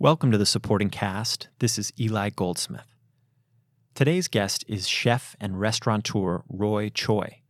[0.00, 1.48] Welcome to the supporting cast.
[1.58, 2.94] This is Eli Goldsmith.
[3.96, 7.42] Today's guest is chef and restaurateur Roy Choi.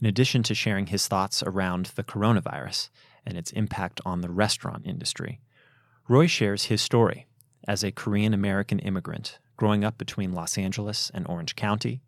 [0.00, 2.88] In addition to sharing his thoughts around the coronavirus
[3.26, 5.42] and its impact on the restaurant industry,
[6.08, 7.26] Roy shares his story
[7.68, 12.00] as a Korean American immigrant growing up between Los Angeles and Orange County,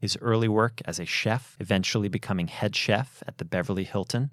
[0.00, 4.32] his early work as a chef, eventually becoming head chef at the Beverly Hilton,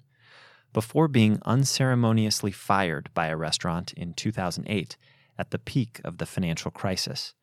[0.78, 4.96] before being unceremoniously fired by a restaurant in 2008
[5.36, 7.34] at the peak of the financial crisis.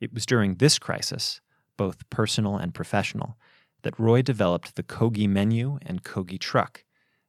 [0.00, 1.40] It was during this crisis,
[1.76, 3.38] both personal and professional,
[3.82, 6.82] that Roy developed the Kogi menu and Kogi truck,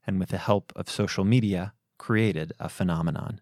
[0.07, 3.39] and with the help of social media, created a phenomenon.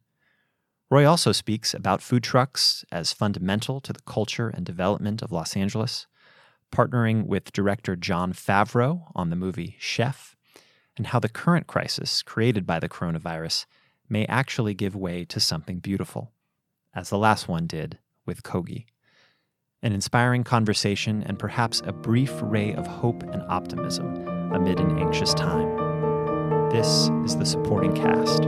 [0.90, 5.56] Roy also speaks about food trucks as fundamental to the culture and development of Los
[5.56, 6.08] Angeles,
[6.74, 10.35] partnering with director Jon Favreau on the movie Chef,
[10.98, 13.66] and how the current crisis created by the coronavirus
[14.10, 16.32] may actually give way to something beautiful,
[16.94, 18.86] as the last one did with Kogi.
[19.82, 25.34] An inspiring conversation and perhaps a brief ray of hope and optimism amid an anxious
[25.34, 26.70] time.
[26.70, 28.44] This is the supporting cast.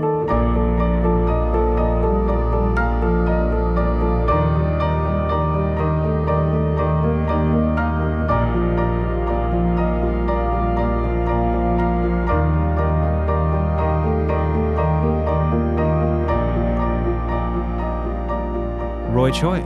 [19.27, 19.59] Roy Choi,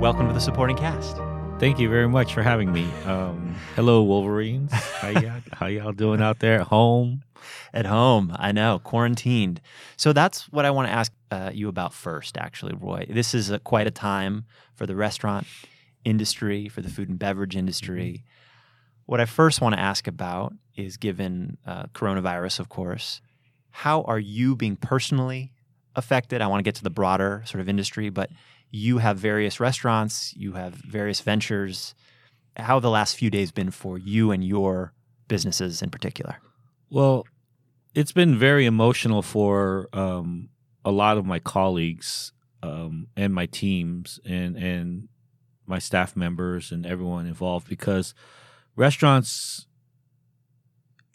[0.00, 1.18] welcome to the supporting cast.
[1.60, 2.90] Thank you very much for having me.
[3.04, 4.72] Um, hello, Wolverines.
[4.72, 7.22] How y'all, how y'all doing out there at home?
[7.72, 9.60] At home, I know, quarantined.
[9.96, 13.06] So that's what I want to ask uh, you about first, actually, Roy.
[13.08, 15.46] This is a, quite a time for the restaurant
[16.04, 18.24] industry, for the food and beverage industry.
[19.06, 23.20] What I first want to ask about is given uh, coronavirus, of course,
[23.70, 25.52] how are you being personally
[25.94, 26.42] affected?
[26.42, 28.28] I want to get to the broader sort of industry, but
[28.74, 31.94] you have various restaurants, you have various ventures.
[32.56, 34.92] How have the last few days been for you and your
[35.28, 36.38] businesses in particular?
[36.90, 37.24] Well,
[37.94, 40.48] it's been very emotional for um,
[40.84, 42.32] a lot of my colleagues
[42.64, 45.08] um, and my teams and and
[45.66, 48.12] my staff members and everyone involved because
[48.74, 49.66] restaurants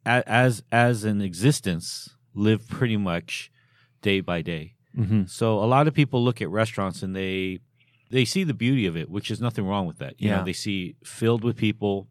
[0.05, 3.51] as as an existence live pretty much
[4.01, 5.25] day by day Mm-hmm.
[5.27, 7.59] So a lot of people look at restaurants and they
[8.11, 10.15] they see the beauty of it, which is nothing wrong with that.
[10.19, 10.37] You Yeah.
[10.37, 12.07] know, they see filled with people,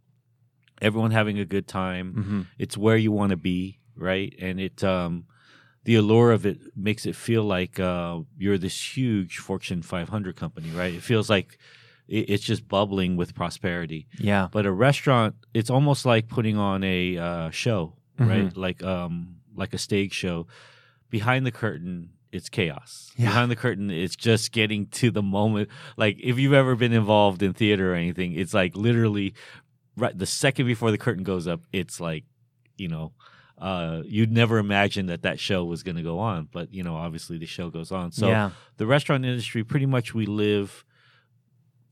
[0.81, 2.15] everyone having a good time.
[2.15, 2.41] Mm-hmm.
[2.59, 4.33] It's where you want to be, right?
[4.41, 5.25] And it um
[5.84, 10.71] the allure of it makes it feel like uh, you're this huge Fortune 500 company,
[10.71, 10.93] right?
[10.93, 11.56] It feels like
[12.09, 14.06] it, it's just bubbling with prosperity.
[14.19, 14.49] Yeah.
[14.53, 18.31] But a restaurant, it's almost like putting on a uh, show, Mm-hmm.
[18.31, 18.56] right?
[18.56, 20.47] Like um like a stage show.
[21.11, 23.11] Behind the curtain, it's chaos.
[23.16, 23.27] Yeah.
[23.27, 25.69] Behind the curtain, it's just getting to the moment.
[25.97, 29.34] Like if you've ever been involved in theater or anything, it's like literally
[29.97, 32.25] right the second before the curtain goes up, it's like
[32.77, 33.12] you know.
[33.61, 36.94] Uh, you'd never imagine that that show was going to go on, but you know,
[36.94, 38.12] obviously the show goes on.
[38.12, 38.50] So yeah.
[38.77, 40.84] the restaurant industry, pretty much, we live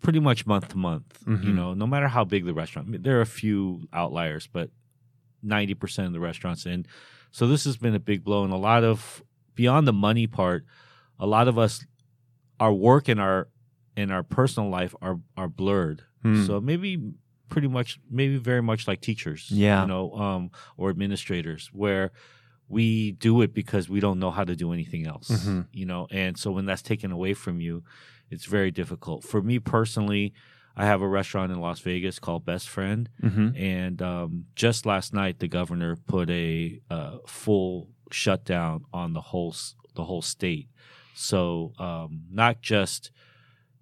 [0.00, 1.18] pretty much month to month.
[1.26, 1.54] You Mhm.
[1.56, 2.86] know, no matter how big the restaurant.
[2.86, 4.70] I mean, there are a few outliers, but
[5.42, 6.66] ninety percent of the restaurants.
[6.66, 6.86] And
[7.32, 9.24] so this has been a big blow, and a lot of
[9.56, 10.64] beyond the money part,
[11.18, 11.84] a lot of us,
[12.60, 13.48] our work and our
[13.96, 16.02] and our personal life are are blurred.
[16.22, 16.44] Hmm.
[16.46, 16.98] So maybe
[17.48, 19.82] pretty much, maybe very much like teachers, Yeah.
[19.82, 22.10] you know, um, or administrators, where
[22.68, 25.66] we do it because we don't know how to do anything else, Mhm.
[25.72, 26.08] you know.
[26.10, 27.84] And so when that's taken away from you,
[28.30, 29.22] it's very difficult.
[29.22, 30.32] For me personally,
[30.76, 33.56] I have a restaurant in Las Vegas called Best Friend, Mm-hmm.
[33.56, 39.54] and um, just last night the governor put a uh, full shutdown on the whole
[39.94, 40.68] the whole state.
[41.14, 43.10] So um, not just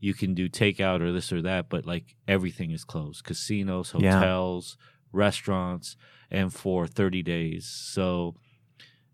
[0.00, 4.12] you can do takeout or this or that, but like everything is closed: casinos, Yeah.
[4.18, 4.76] hotels,
[5.12, 5.96] restaurants,
[6.30, 7.66] and for thirty days.
[7.66, 8.34] So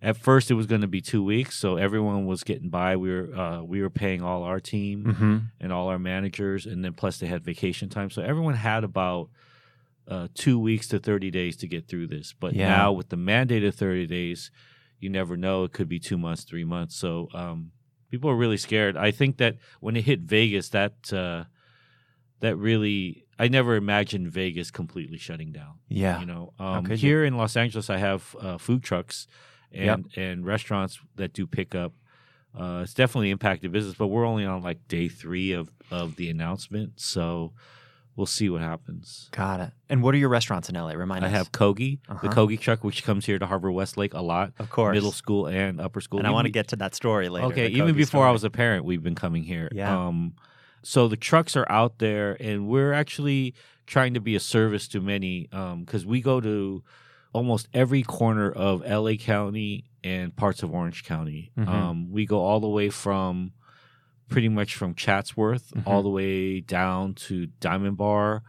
[0.02, 2.96] at first it was going to be two weeks, so everyone was getting by.
[2.96, 5.38] We were uh, we were paying all our team Mm-hmm.
[5.60, 8.10] and all our managers, and then plus they had vacation time.
[8.10, 9.28] So everyone had about
[10.08, 12.34] uh, two weeks to 30 days to get through this.
[12.38, 12.68] But Yeah.
[12.68, 14.50] now with the mandated 30 days,
[15.00, 15.64] you never know.
[15.64, 16.96] It could be two months, three months.
[16.96, 17.72] So um,
[18.10, 18.96] people are really scared.
[18.96, 21.44] I think that when it hit Vegas, that uh,
[22.40, 25.74] that really, I never imagined Vegas completely shutting down.
[25.88, 26.20] Yeah.
[26.20, 27.08] You know, um, could you?
[27.08, 29.26] here in Los Angeles, I have uh, food trucks
[29.72, 31.92] and and restaurants that do pickup.
[32.58, 36.28] Uh, it's definitely impacted business, but we're only on like day three of of the
[36.28, 37.52] announcement, so
[38.20, 39.28] we'll see what happens.
[39.32, 39.70] Got it.
[39.88, 40.92] And what are your restaurants in LA?
[40.92, 41.34] Remind I us.
[41.34, 42.18] I have Kogi, Uh-huh.
[42.22, 45.80] the Kogi truck, which comes here to Harvard-Westlake a lot, of course, middle school and
[45.80, 46.18] upper school.
[46.20, 47.46] And I want to get to that story later.
[47.46, 49.68] Okay, even before I was a parent, we've been coming here.
[49.72, 50.06] Yeah.
[50.08, 50.34] Um,
[50.82, 53.54] so the trucks are out there, and we're actually
[53.86, 56.82] trying to be a service to many because we go to
[57.32, 61.50] almost every corner of LA County and parts of Orange County.
[61.58, 61.68] Mhm.
[61.68, 63.52] Um, we go all the way from
[64.30, 65.82] pretty much from Chatsworth Mhm.
[65.86, 68.42] all the way down to Diamond Bar,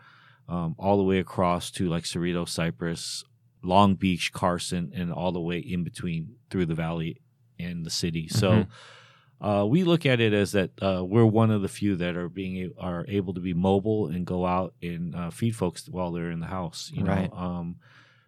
[0.47, 3.23] um, all the way across to like Cerrito, Cypress,
[3.63, 7.17] Long Beach, Carson, and all the way in between through the valley
[7.59, 8.27] and the city.
[8.27, 8.67] So Mhm.
[9.41, 12.29] uh, we look at it as that uh, we're one of the few that are
[12.29, 16.31] being are able to be mobile and go out and uh, feed folks while they're
[16.31, 16.91] in the house.
[16.93, 17.75] You know, um,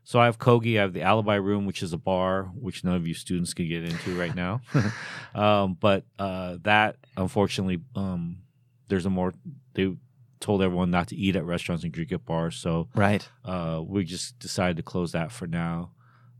[0.04, 2.96] so I have Kogi, I have the Alibi Room, which is a bar, which none
[2.96, 4.62] of you students can get into right now.
[5.36, 8.40] um, but uh, that, unfortunately, um,
[8.90, 9.34] there's a more
[9.74, 9.96] they
[10.40, 13.28] told everyone not to eat at restaurants and drink at bars, so right.
[13.46, 15.92] uh, we just decided to close that for now.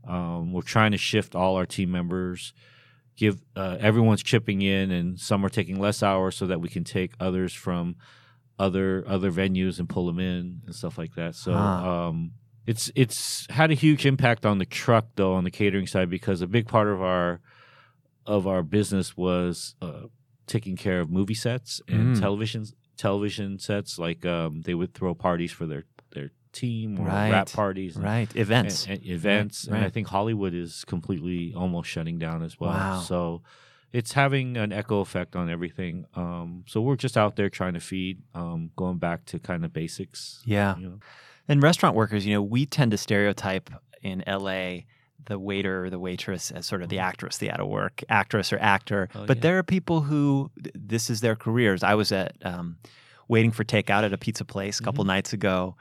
[0.06, 2.52] Um, we're trying to shift all our team members,
[3.16, 6.84] give uh, everyone's chipping in, and some are taking less hours so that we can
[6.84, 7.96] take others from
[8.58, 11.34] other other venues and pull them in and stuff like that.
[11.34, 12.08] So Huh.
[12.66, 16.40] It's it's had a huge impact on the truck though on the catering side because
[16.40, 17.40] a big part of our
[18.26, 20.04] of our business was uh,
[20.46, 22.20] taking care of movie sets and Mm.
[22.20, 22.64] television
[22.96, 23.98] television sets.
[23.98, 27.30] Like um, they would throw parties for their their team or Right.
[27.32, 27.96] wrap parties.
[27.96, 28.34] and- Right.
[28.36, 28.86] Events.
[28.86, 29.66] and, and events.
[29.66, 32.70] And I think Hollywood is completely almost shutting down as well.
[32.70, 33.00] Wow.
[33.00, 33.42] So
[33.92, 36.04] it's having an echo effect on everything.
[36.14, 39.72] Um, so we're just out there trying to feed, um, going back to kind of
[39.72, 40.42] basics.
[40.46, 40.76] yeah.
[40.78, 40.98] You know?
[41.48, 43.70] And restaurant workers, you know, we tend to stereotype
[44.02, 44.78] in LA
[45.26, 48.52] the waiter or the waitress as sort of the actress, the out of work actress
[48.52, 49.08] or actor.
[49.10, 49.18] Mm-hmm.
[49.20, 49.42] Oh, but yeah.
[49.42, 51.82] there are people who this is their careers.
[51.82, 52.76] I was at um,
[53.28, 55.08] waiting for takeout at a pizza place a couple Mm-hmm.
[55.08, 55.76] nights ago.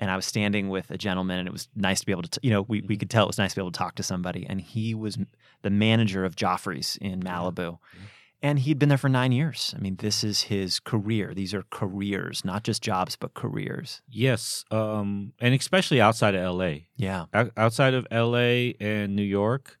[0.00, 2.30] And I was standing with a gentleman, and it was nice to be able to,
[2.30, 2.86] t- you know, we, Mm-hmm.
[2.88, 4.46] we could tell it was nice to be able to talk to somebody.
[4.48, 5.18] And he was
[5.62, 7.78] the manager of Geoffrey's in Malibu.
[7.94, 8.00] Yeah.
[8.42, 9.74] And he'd been there for nine years.
[9.76, 11.34] I mean, this is his career.
[11.34, 14.00] These are careers, not just jobs, but careers.
[14.08, 14.64] Yes.
[14.70, 16.86] Um, and especially outside of LA.
[16.96, 17.26] Yeah.
[17.34, 19.78] O- outside of LA and New York,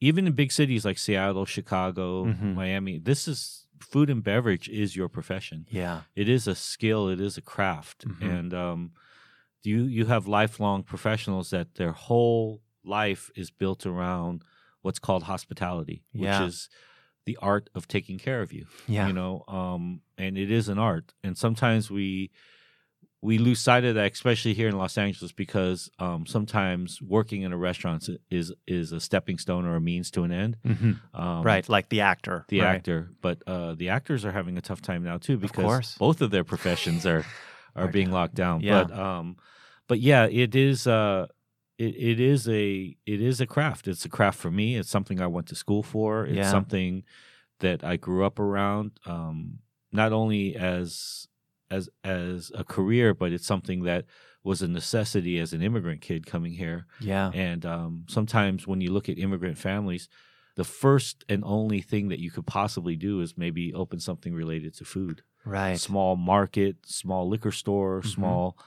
[0.00, 2.54] even in big cities like Seattle, Chicago, Mhm.
[2.54, 5.66] Miami, this is food and beverage is your profession.
[5.70, 6.02] Yeah.
[6.14, 8.22] it is a skill it is a craft Mhm.
[8.38, 8.90] and um,
[9.64, 14.42] you you have lifelong professionals that their whole life is built around
[14.82, 16.44] what's called hospitality which Yeah.
[16.46, 16.68] is
[17.26, 19.06] the art of taking care of you Yeah.
[19.08, 22.30] you know um, and it is an art and sometimes we
[23.22, 27.52] we lose sight of that especially here in los angeles because um, sometimes working in
[27.52, 31.42] a restaurant is is a stepping stone or a means to an end hmm um,
[31.42, 31.66] right.
[31.68, 32.44] Like the actor.
[32.48, 32.76] the right.
[32.76, 35.96] actor, but uh, the actors are having a tough time now too because course.
[35.98, 37.24] both of their professions are
[37.74, 38.14] are Are being down.
[38.14, 38.60] locked down.
[38.60, 38.84] Yeah.
[38.84, 39.36] But um,
[39.88, 41.26] but yeah, it is uh,
[41.78, 43.88] it, it is a it is a craft.
[43.88, 44.76] It's a craft for me.
[44.76, 46.24] It's something I went to school for.
[46.26, 46.50] It's Yeah.
[46.50, 47.04] something
[47.60, 48.98] that I grew up around.
[49.06, 49.58] Um,
[49.92, 51.28] not only as
[51.70, 54.04] as as a career, but it's something that
[54.44, 56.86] was a necessity as an immigrant kid coming here.
[57.00, 57.30] Yeah.
[57.34, 60.08] And um, sometimes when you look at immigrant families,
[60.54, 64.74] the first and only thing that you could possibly do is maybe open something related
[64.76, 65.22] to food.
[65.44, 65.78] Right.
[65.80, 68.06] Small market, small liquor store, Mhm.
[68.14, 68.58] small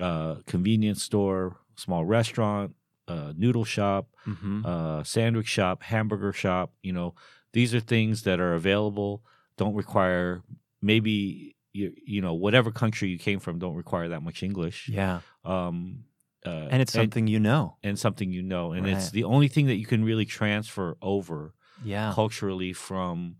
[0.00, 2.74] uh, convenience store, small restaurant,
[3.06, 6.72] uh, noodle shop, hmm uh, sandwich shop, hamburger shop.
[6.82, 7.14] You know,
[7.52, 9.22] these are things that are available.
[9.56, 10.42] Don't require
[10.82, 13.58] maybe you you know whatever country you came from.
[13.58, 14.88] Don't require that much English.
[14.88, 15.20] Yeah.
[15.44, 16.04] Um,
[16.46, 17.76] uh, And it's something you know.
[17.82, 21.54] and something you know, and it's the only thing that you can really transfer over
[21.84, 22.12] Yeah.
[22.14, 23.36] culturally from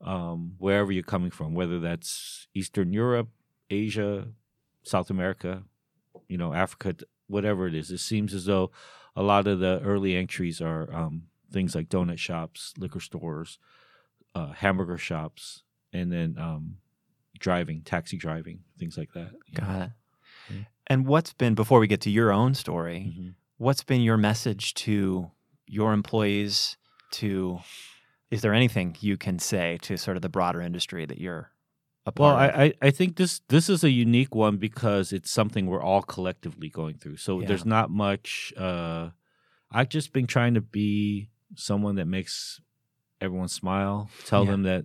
[0.00, 3.28] um, wherever you're coming from, whether that's Eastern Europe,
[3.70, 4.28] Asia,
[4.82, 5.62] South America,
[6.28, 6.94] you know, Africa,
[7.32, 7.90] whatever it is.
[7.90, 8.70] It seems as though
[9.16, 13.58] a lot of the early entries are um, things like donut shops, liquor stores,
[14.34, 15.62] uh, hamburger shops,
[15.92, 16.76] and then um,
[17.38, 19.32] driving, taxi driving, things like that.
[19.46, 19.66] you know.
[19.66, 19.90] Got it.
[20.86, 23.14] And what's been before we get to your own story?
[23.18, 23.34] Mhm.
[23.56, 25.30] What's been your message to
[25.66, 26.76] your employees?
[27.12, 27.60] To
[28.30, 31.50] is there anything you can say to sort of the broader industry that you're
[32.16, 32.34] Well?
[32.34, 36.02] I, I, I think this this is a unique one because it's something we're all
[36.02, 37.16] collectively going through.
[37.18, 37.46] So Yeah.
[37.48, 38.52] there's not much.
[38.56, 39.10] Uh,
[39.70, 42.60] I've just been trying to be someone that makes
[43.20, 44.10] everyone smile.
[44.26, 44.50] Tell Yeah.
[44.52, 44.84] them that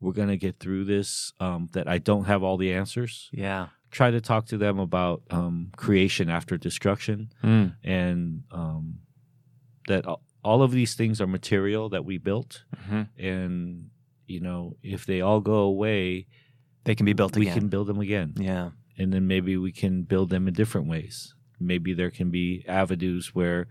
[0.00, 1.32] we're gonna get through this.
[1.40, 3.28] Um, that I don't have all the answers.
[3.32, 3.68] yeah.
[3.90, 7.76] Try to talk to them about um, creation after destruction, Mm.
[7.84, 8.98] and um,
[9.86, 13.90] that all- all of these things are material that we built, hmm and
[14.26, 16.26] you know if they all go away,
[16.84, 17.54] They can be built again.
[17.54, 18.34] we can build them again.
[18.36, 18.70] yeah.
[18.98, 21.34] and then maybe we can build them in different ways.
[21.58, 23.66] Maybe there can be avenues where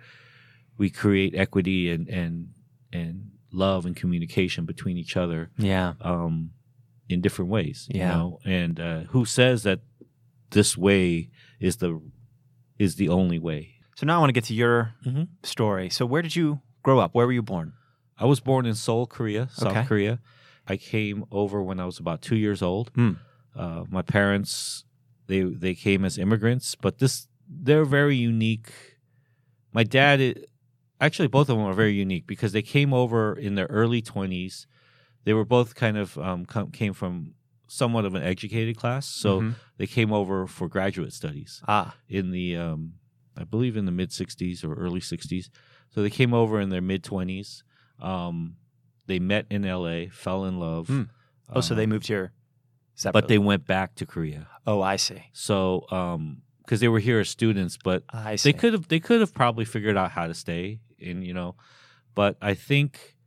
[0.78, 2.50] we create equity and and
[2.92, 5.94] and love and communication between each other Yeah.
[6.02, 6.52] um,
[7.10, 7.88] in different ways.
[7.90, 7.96] Yeah.
[7.96, 9.80] You know, and uh, who says that
[10.50, 11.30] this way
[11.60, 12.02] is the
[12.80, 13.76] is the only way?
[13.96, 15.28] So now I want to get to your Mhm.
[15.44, 15.90] story.
[15.90, 17.14] So where did you grow up?
[17.14, 17.74] Where were you born?
[18.18, 19.86] I was born in Seoul, Korea, South Okay.
[19.86, 20.20] Korea.
[20.68, 22.92] I came over when I was about two years old.
[22.96, 23.12] Hmm.
[23.56, 24.84] Uh, my parents
[25.28, 28.72] they they came as immigrants, but this they're very unique.
[29.72, 30.36] My dad, i-
[31.02, 34.68] actually, both of them are very unique because they came over in their early twenties.
[35.26, 37.34] They were both kind of um, come, came from
[37.68, 39.56] somewhat of an educated class, so Mhm.
[39.78, 42.94] they came over for graduate studies ah, in the um,
[43.36, 45.50] I believe in the mid '60s or early '60s.
[45.90, 47.64] So they came over in their mid 20s.
[48.00, 48.58] Um,
[49.08, 50.88] they met in LA, fell in love.
[50.88, 51.04] Hmm.
[51.50, 52.32] oh, so Uh, they moved here
[53.12, 54.48] but they went back to Korea.
[54.68, 55.24] oh, I see.
[55.34, 58.52] So um, because they were here as students, but I see.
[58.52, 61.56] they could have they could have probably figured out how to stay in you know,
[62.16, 63.18] but I think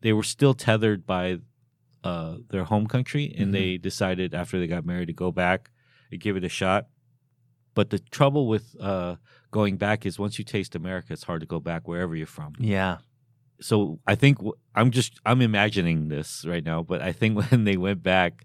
[0.00, 1.38] they were still tethered by
[2.04, 3.52] uh, their home country, and Mhm.
[3.52, 5.70] they decided after they got married to go back
[6.10, 6.86] and give it a shot.
[7.74, 9.16] But the trouble with uh,
[9.50, 12.54] going back is once you taste America, it's hard to go back wherever you're from.
[12.58, 12.98] Yeah.
[13.60, 14.38] So I think
[14.74, 18.44] I'm just I'm imagining this right now, but I think when they went back,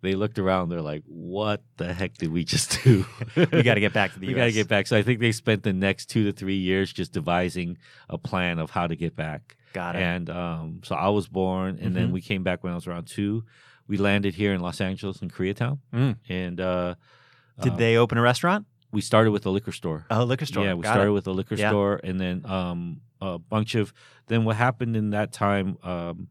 [0.00, 0.68] they looked around.
[0.68, 3.04] They're like, "What the heck did we just do?
[3.52, 5.20] we got to get back to the we got to get back." So I think
[5.20, 8.96] they spent the next two to three years just devising a plan of how to
[8.96, 9.56] get back.
[9.72, 10.02] Got it.
[10.02, 12.12] And um, so I was born, and then Mhm.
[12.12, 13.44] we came back when I was around two.
[13.86, 16.16] We landed here in Los Angeles in Koreatown, Mm.
[16.28, 16.94] and uh,
[17.62, 18.66] Did uh, they open a restaurant?
[18.92, 20.06] We started with a liquor store.
[20.10, 20.64] Oh, liquor store.
[20.64, 21.14] Yeah, we Got started it.
[21.14, 21.70] with a liquor Yeah.
[21.70, 23.92] store, and then um, a bunch of.
[24.26, 25.76] Then what happened in that time?
[25.82, 26.28] Um,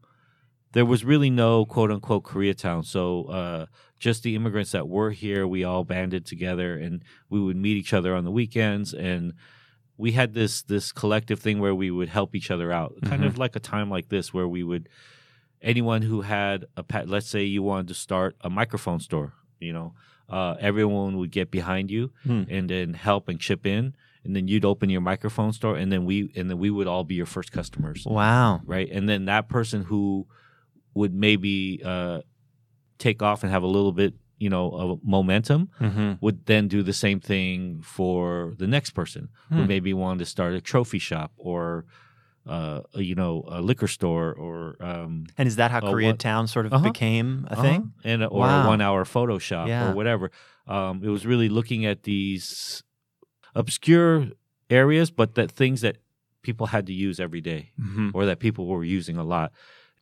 [0.72, 2.84] there was really no quote unquote Koreatown.
[2.84, 3.66] So uh,
[3.98, 7.92] just the immigrants that were here, we all banded together, and we would meet each
[7.92, 9.32] other on the weekends, and
[9.96, 13.26] we had this this collective thing where we would help each other out, kind Mhm.
[13.26, 14.88] of like a time like this where we would.
[15.60, 19.72] Anyone who had a pet, let's say you wanted to start a microphone store, you
[19.72, 19.92] know,
[20.28, 22.44] uh, everyone would get behind you Hmm.
[22.48, 23.94] and then help and chip in
[24.24, 27.04] and then you'd open your microphone store and then we and then we would all
[27.04, 28.60] be your first customers Wow.
[28.64, 30.26] right and then that person who
[30.94, 32.20] would maybe uh,
[32.98, 36.12] take off and have a little bit you know of momentum Mm-hmm.
[36.20, 39.66] would then do the same thing for the next person who Hmm.
[39.66, 41.84] maybe wanted to start a trophy shop or
[42.46, 46.72] uh, you know a liquor store or um, And is that how Koreatown sort of
[46.72, 46.84] Uh-huh.
[46.84, 47.92] became a uh-huh, thing?
[48.04, 48.62] and or Wow.
[48.64, 49.84] a one hour photo shop Yeah.
[49.90, 50.30] or whatever.
[50.66, 52.82] Um, it was really looking at these
[53.62, 54.28] obscure
[54.70, 55.96] areas, but that things that
[56.42, 58.10] people had to use every day Mm-hmm.
[58.14, 59.52] or that people were using a lot.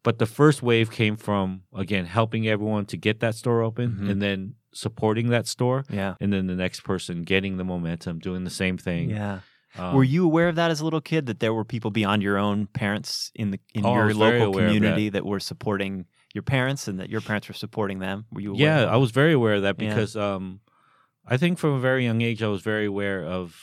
[0.02, 4.10] But the first wave came from again helping everyone to get that store open Mhm.
[4.10, 5.84] and then supporting that store.
[5.90, 6.14] Yeah.
[6.20, 9.10] And then the next person getting the momentum, doing the same thing.
[9.10, 9.40] Yeah.
[9.78, 12.22] Um, were you aware of that as a little kid that there were people beyond
[12.22, 14.66] your own parents in the in Oh, your local of that.
[14.66, 15.24] community that.
[15.26, 18.26] were supporting your parents and that your parents were supporting them?
[18.32, 18.62] Were you aware?
[18.62, 19.88] Yeah, I was very aware of that Yeah.
[19.88, 20.60] because um,
[21.26, 23.54] I think from a very young age I was very aware of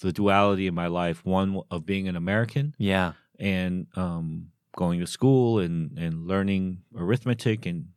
[0.00, 1.24] the duality in my life.
[1.24, 3.12] One of being an American Yeah.
[3.38, 7.88] and um, going to school and and learning arithmetic and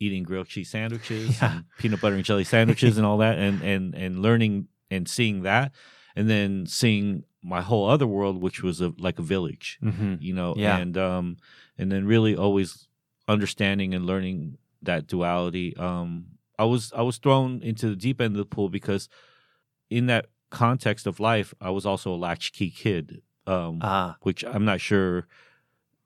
[0.00, 1.52] eating grilled cheese sandwiches Yeah.
[1.56, 5.42] and peanut butter and jelly sandwiches and all that and and and learning and seeing
[5.42, 5.72] that
[6.16, 10.14] and then seeing my whole other world which was a, like a village Mm-hmm.
[10.20, 10.78] you know Yeah.
[10.78, 11.36] and um
[11.78, 12.88] and then really always
[13.28, 16.26] understanding and learning that duality um
[16.58, 19.08] i was i was thrown into the deep end of the pool because
[19.90, 24.64] in that context of life i was also a latchkey kid um Ah, which i'm
[24.64, 25.26] not sure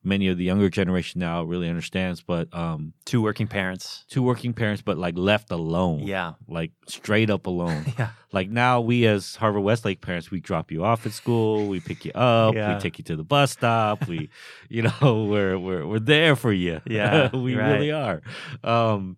[0.03, 4.05] many of the younger generation now really understands but um two working parents.
[4.09, 6.35] two working parents but like left alone Yeah.
[6.49, 8.11] like straight up alone Yeah.
[8.33, 12.05] like now we as harvard westlake parents we drop you off at school we pick
[12.05, 12.75] you up Yeah.
[12.77, 14.31] we take you to the bus stop we
[14.71, 17.69] you know we're we're, we're there for you Yeah, we right.
[17.69, 18.23] really are
[18.65, 19.17] um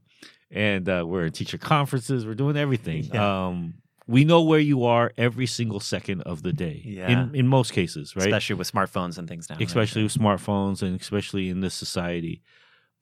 [0.50, 3.46] and uh, we're in teacher conferences we're doing everything Yeah.
[3.46, 3.74] um
[4.06, 7.08] we know where you are every single second of the day Yeah.
[7.10, 9.56] in in most cases right Especially with smartphones and things now.
[9.56, 9.66] right?
[9.66, 12.42] especially with smartphones and especially in this society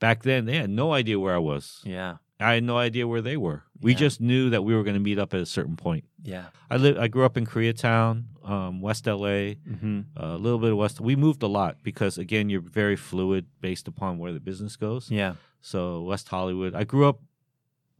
[0.00, 2.17] back then they had no idea where i was Yeah.
[2.40, 3.99] i had no idea where they were we Yeah.
[3.99, 6.47] just knew that we were going to meet up at a certain point Yeah.
[6.71, 6.99] I live.
[6.99, 10.00] I grew up in Koreatown, um, West LA, Mm-hmm.
[10.17, 11.00] a little bit of West.
[11.00, 15.11] We moved a lot because again, you're very fluid based upon where the business goes.
[15.11, 15.35] Yeah.
[15.62, 16.75] So West Hollywood.
[16.75, 17.19] I grew up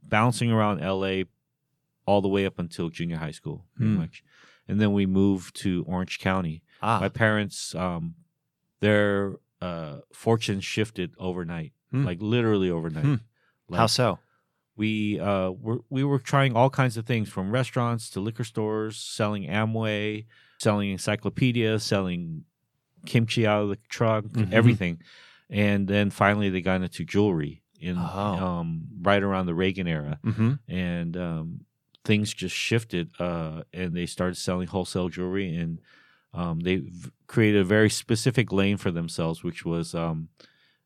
[0.03, 1.23] bouncing around LA
[2.05, 3.97] all the way up until junior high school, pretty Hmm.
[3.99, 4.23] much,
[4.67, 6.61] and then we moved to Orange County.
[6.81, 6.99] Ah.
[6.99, 8.15] My parents, um,
[8.79, 12.05] their uh, fortunes shifted overnight, Hmm.
[12.05, 13.03] like literally overnight.
[13.03, 13.15] Hmm.
[13.67, 14.19] Like, How so?
[14.77, 18.95] we uh were we were trying all kinds of things from restaurants to liquor stores,
[18.97, 20.25] selling Amway,
[20.59, 22.45] selling encyclopedias, selling
[23.05, 24.53] kimchi out of the trunk, Mhm.
[24.53, 25.01] everything.
[25.49, 28.01] And then finally they got into jewelry in Oh.
[28.01, 30.53] um right around the Reagan era Mm-hmm.
[30.67, 31.61] and um
[32.05, 35.79] things just shifted uh and they started selling wholesale jewelry and
[36.33, 40.29] um they v- created a very specific lane for themselves which was um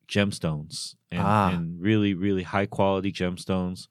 [0.07, 1.49] gemstones and, Ah.
[1.51, 3.87] and really really high quality gemstones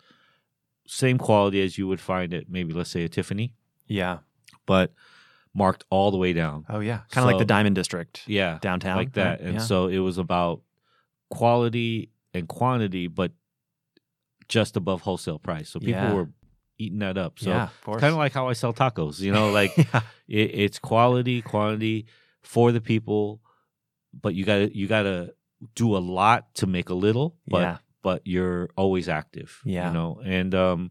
[0.87, 3.54] same quality as you would find at maybe let's say a Tiffany
[3.87, 4.18] Yeah.
[4.66, 4.92] but
[5.54, 7.00] marked all the way down Oh yeah.
[7.11, 8.97] Kind of like the Diamond District yeah downtown.
[8.97, 9.40] like that right?
[9.40, 9.61] and Yeah.
[9.61, 10.61] so it was about
[11.30, 13.32] quality and quantity but
[14.48, 16.12] just above wholesale price so people Yeah.
[16.12, 16.28] were
[16.78, 19.20] eating that up so yeah, kind of like how I sell tacos.
[19.20, 20.00] You know, like yeah.
[20.26, 22.06] it, it's quality, quantity
[22.42, 23.40] for the people,
[24.12, 25.32] but you got to you got to
[25.76, 27.36] do a lot to make a little.
[27.46, 27.76] But yeah.
[28.02, 29.60] but you're always active.
[29.64, 29.88] Yeah.
[29.88, 30.90] you know, and um,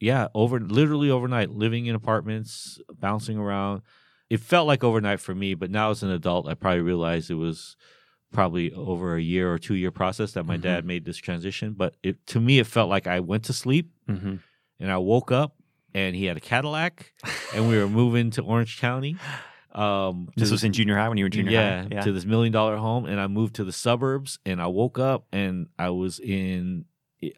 [0.00, 3.82] yeah, over literally overnight, living in apartments, bouncing around.
[4.30, 7.34] It felt like overnight for me, but now as an adult, I probably realized it
[7.34, 7.76] was
[8.32, 10.62] probably over a year or two year process that my Mhm.
[10.62, 11.72] dad made this transition.
[11.74, 14.36] But it to me, it felt like I went to sleep Mm-hmm.
[14.80, 15.56] and I woke up
[15.94, 17.12] and he had a Cadillac
[17.54, 19.16] and we were moving to Orange County.
[19.72, 21.88] Um, This was in junior high when you were junior yeah, high.
[21.90, 22.00] Yeah.
[22.02, 24.38] to this million dollar home, and I moved to the suburbs.
[24.46, 26.86] And I woke up and I was in,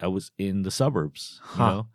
[0.00, 1.40] I was in the suburbs.
[1.42, 1.70] You Huh.
[1.70, 1.86] know,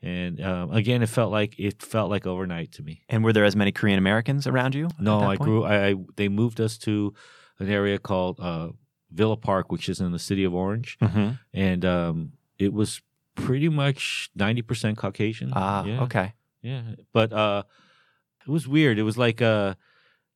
[0.00, 3.02] and um, again, it felt like it felt like overnight to me.
[3.08, 4.88] and were there as many Korean Americans around you?
[5.00, 5.40] No, I point?
[5.40, 5.64] grew.
[5.64, 7.12] I, I they moved us to
[7.58, 8.68] an area called uh,
[9.10, 11.38] Villa Park, which is in the city of Orange, Mhm.
[11.52, 13.00] and um, it was
[13.34, 15.52] pretty much ninety percent Caucasian.
[15.54, 16.02] Ah, yeah.
[16.02, 16.34] okay.
[16.62, 17.62] Yeah, but uh,
[18.46, 18.98] it was weird.
[18.98, 19.74] It was like uh,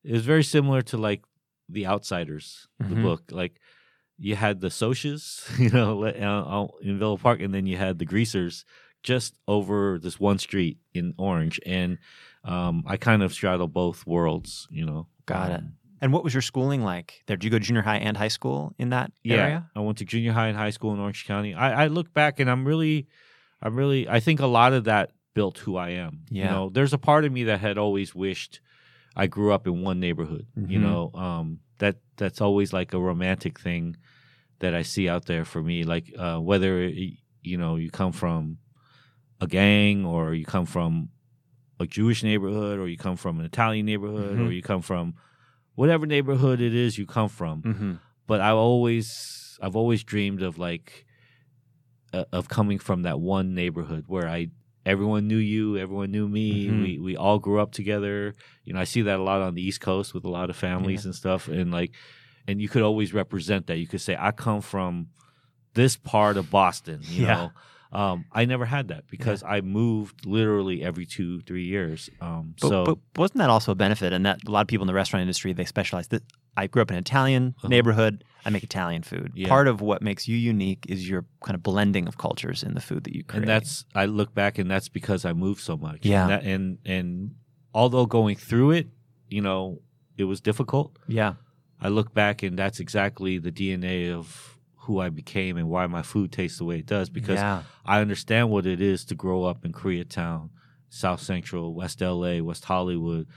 [0.03, 1.23] it was very similar to like
[1.69, 3.01] The Outsiders, the Mhm.
[3.03, 3.23] book.
[3.31, 3.59] Like
[4.17, 8.05] you had the Socs, you know, uh, in Villa Park, and then you had the
[8.05, 8.63] Greasers
[9.03, 11.97] just over this one street in Orange, and
[12.45, 15.07] um, I kind of straddle both worlds, you know.
[15.25, 15.59] Got it.
[15.59, 15.73] Um,
[16.03, 17.37] And what was your schooling like there?
[17.37, 19.71] Did you go to junior high and high school in that Yeah, area?
[19.73, 21.53] I went to junior high and high school in Orange County.
[21.53, 23.07] I, I look back and I'm really,
[23.61, 26.25] I'm really, I think a lot of that built who I am.
[26.29, 26.49] You Yeah.
[26.49, 28.59] know, there's a part of me that had always wished
[29.15, 30.45] I grew up in one neighborhood.
[30.57, 30.81] You Mhm.
[30.81, 33.95] know, um, that that's always like a romantic thing
[34.59, 35.85] that I see out there for me.
[35.85, 38.57] Like uh, whether you know you come from
[39.39, 41.09] a gang or you come from
[41.79, 44.55] a Jewish neighborhood or you come from an Italian neighborhood or Mhm.
[44.55, 45.13] you come from
[45.75, 47.93] whatever neighborhood it is you come from Mm-hmm.
[48.27, 51.05] but I always I've always dreamed of like
[52.13, 54.47] uh, of coming from that one neighborhood where I
[54.85, 56.67] everyone knew you, everyone knew me.
[56.67, 56.81] Mhm.
[56.83, 58.35] We we all grew up together.
[58.65, 60.55] You know, I see that a lot on the East Coast with a lot of
[60.55, 61.91] families and stuff and like
[62.47, 63.77] and you could always represent that.
[63.77, 65.07] You could say I come from
[65.73, 67.33] this part of Boston, you Yeah.
[67.35, 67.51] know.
[67.93, 72.09] Um, I never had that because I moved literally every two, three years.
[72.21, 74.13] Um, But, so but wasn't that also a benefit?
[74.13, 76.07] And that a lot of people in the restaurant industry they specialize.
[76.07, 76.23] That
[76.57, 77.67] I grew up in an Italian Uh-huh.
[77.67, 78.23] neighborhood.
[78.45, 79.31] I make Italian food.
[79.35, 79.47] Yeah.
[79.47, 82.81] Part of what makes you unique is your kind of blending of cultures in the
[82.81, 83.43] food that you create.
[83.43, 85.99] and that's I look back and that's because I moved so much.
[86.05, 86.23] Yeah.
[86.23, 87.31] and that, and, and
[87.73, 88.87] although going through it,
[89.29, 89.79] you know,
[90.17, 90.97] it was difficult.
[91.07, 91.33] yeah,
[91.81, 94.52] I look back and that's exactly the DNA of
[94.83, 98.01] who I became and why my food tastes the way it does because yeah, I
[98.01, 100.49] understand what it is to grow up in Koreatown,
[100.89, 103.27] South Central, West LA, West Hollywood,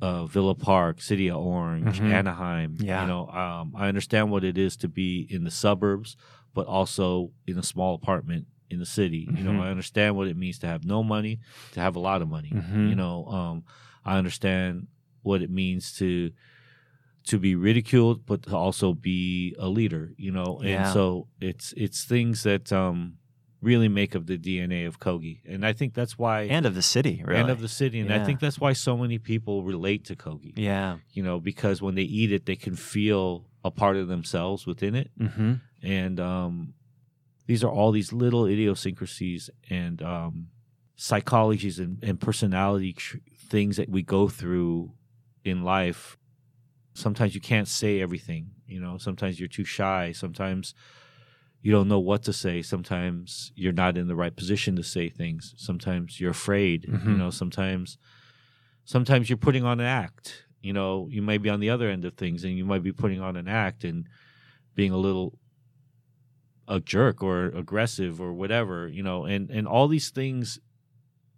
[0.00, 2.10] uh, Villa Park, City of Orange, Mhm.
[2.12, 2.76] Anaheim.
[2.80, 3.02] Yeah.
[3.02, 6.16] You know, um, I understand what it is to be in the suburbs,
[6.54, 9.28] but also in a small apartment in the city.
[9.30, 9.44] You Mhm.
[9.44, 11.40] know, I understand what it means to have no money,
[11.72, 12.50] to have a lot of money.
[12.52, 12.88] Mhm.
[12.88, 13.64] You know, um,
[14.04, 14.86] I understand
[15.22, 16.30] what it means to
[17.28, 20.12] to be ridiculed, but to also be a leader.
[20.16, 20.92] You know, and Yeah.
[20.92, 23.14] so it's it's things that um,
[23.60, 26.82] really make up the DNA of Kogi, and I think that's why and of the
[26.96, 27.40] city, really.
[27.40, 30.52] and of the city, and I think that's why so many people relate to Kogi.
[30.56, 30.98] yeah.
[31.16, 34.94] You know, because when they eat it, they can feel a part of themselves within
[34.94, 35.52] it, Mm-hmm.
[35.82, 36.74] and um,
[37.46, 40.48] these are all these little idiosyncrasies and um,
[40.96, 44.92] psychologies and, and personality tr- things that we go through
[45.44, 46.16] in life.
[46.98, 48.50] Sometimes you can't say everything.
[48.66, 50.12] You know, sometimes you're too shy.
[50.12, 50.74] Sometimes
[51.62, 52.60] you don't know what to say.
[52.62, 55.54] Sometimes you're not in the right position to say things.
[55.56, 56.84] Sometimes you're afraid.
[56.84, 57.18] You Mhm.
[57.18, 57.98] know, sometimes
[58.84, 60.44] sometimes you're putting on an act.
[60.60, 62.92] You know, you might be on the other end of things and you might be
[62.92, 64.08] putting on an act and
[64.74, 65.38] being a little
[66.66, 70.58] a jerk or aggressive or whatever, you know, and and all these things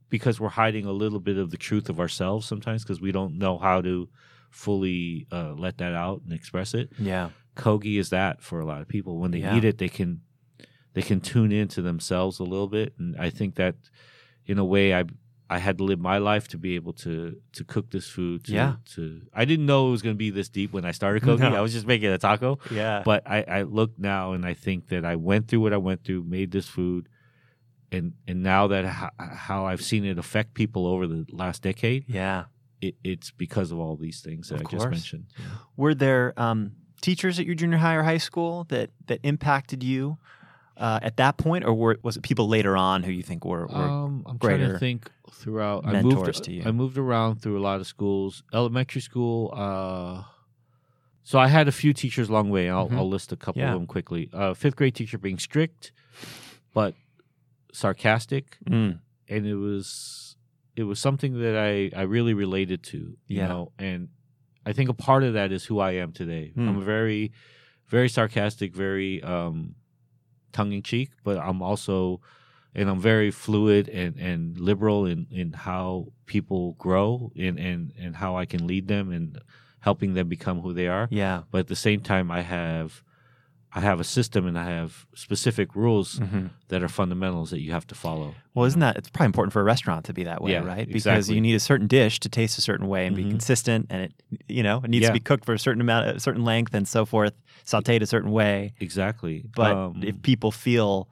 [0.09, 3.39] because we're hiding a little bit of the truth of ourselves sometimes because we don't
[3.39, 4.09] know how to
[4.51, 6.91] fully uh, let that out and express it.
[6.99, 7.31] Yeah.
[7.57, 9.19] Kogi is that for a lot of people.
[9.19, 9.57] When they Yeah.
[9.57, 10.21] eat it, they can
[10.93, 13.77] they can tune into themselves a little bit, and I think that
[14.47, 15.05] in a way I
[15.53, 18.45] I had to live my life to be able to to cook this food.
[18.45, 18.75] To, Yeah.
[18.95, 21.51] To I didn't know it was going to be this deep when I started cooking.
[21.51, 21.57] No.
[21.57, 22.59] I was just making a taco.
[22.71, 23.03] Yeah.
[23.05, 26.05] But I, I look now and I think that I went through what I went
[26.05, 27.09] through, made this food,
[27.93, 32.05] and and now that how, how I've seen it affect people over the last decade,
[32.09, 32.45] yeah.
[32.81, 34.91] It, it's because of all these things that Of I just course.
[34.93, 35.27] mentioned.
[35.77, 40.19] Were there um, teachers at your junior high or high school that that impacted you
[40.77, 43.67] uh, at that point, or were, was it people later on who you think were?
[43.67, 45.85] were Um, I'm trying to think throughout.
[45.87, 46.45] I mentors moved.
[46.45, 46.63] to you?
[46.65, 48.43] I moved around through a lot of schools.
[48.53, 49.53] Elementary school.
[49.55, 50.23] Uh,
[51.23, 52.71] so I had a few teachers along the way.
[52.71, 52.97] I'll, Mhm.
[52.97, 53.73] I'll list a couple Yeah.
[53.75, 54.31] of them quickly.
[54.33, 55.93] Uh, fifth grade teacher being strict,
[56.73, 56.95] but
[57.73, 60.30] sarcastic, Mm, and it was
[60.77, 62.99] it was something that I I really related to.
[63.27, 63.49] You Yeah.
[63.49, 64.09] know, and
[64.67, 66.53] I think a part of that is who I am today.
[66.55, 66.69] Hmm.
[66.69, 67.33] I'm a very
[67.89, 69.75] very sarcastic, very um,
[70.53, 72.21] tongue in cheek, but I'm also
[72.73, 78.15] and I'm very fluid and, and liberal in, in how people grow and, and, and
[78.15, 79.41] how I can lead them and
[79.81, 81.09] helping them become who they are.
[81.11, 81.43] yeah.
[81.51, 83.03] But at the same time I have
[83.73, 87.73] I have a system and I have specific rules hmm that are fundamentals that you
[87.73, 88.35] have to follow.
[88.55, 90.87] Well, isn't that it's probably important for a restaurant to be that way, Yeah, right?
[90.87, 91.35] Because exactly.
[91.37, 93.31] you need a certain dish to taste a certain way and be Mhm.
[93.31, 94.13] consistent, and it
[94.49, 95.09] you know it needs Yeah.
[95.09, 98.07] to be cooked for a certain amount, a certain length, and so forth, sautéed a
[98.07, 98.73] certain way.
[98.81, 99.45] Exactly.
[99.55, 101.09] But Um, if people feel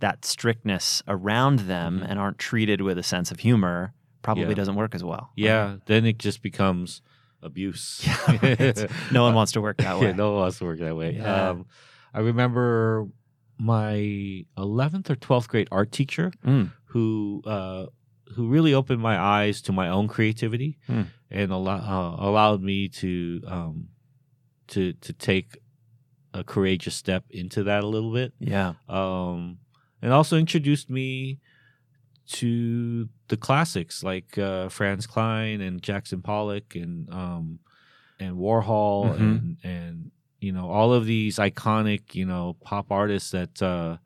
[0.00, 2.06] that strictness around them Mhm.
[2.10, 3.92] and aren't treated with a sense of humor,
[4.22, 4.54] probably Yeah.
[4.54, 5.30] doesn't work as well.
[5.36, 7.02] yeah, then it just becomes
[7.42, 8.00] abuse.
[9.10, 10.12] No one wants to work that way.
[10.12, 11.18] No one wants to work that way.
[11.20, 11.66] Um,
[12.14, 13.06] I remember
[13.58, 16.72] my 11th or 12th grade art teacher Mm.
[16.86, 17.86] who uh,
[18.34, 21.02] who really opened my eyes to my own creativity Hmm.
[21.30, 23.88] and allow, uh, allowed me to um,
[24.68, 25.58] to to take
[26.32, 28.74] a courageous step into that a little bit Yeah.
[28.88, 29.58] um,
[30.00, 31.40] and also introduced me
[32.26, 37.58] to the classics like uh, Franz Kline and Jackson Pollock and um,
[38.20, 39.20] and Warhol Mhm.
[39.20, 43.96] and and you know all of these iconic you know pop artists that uh,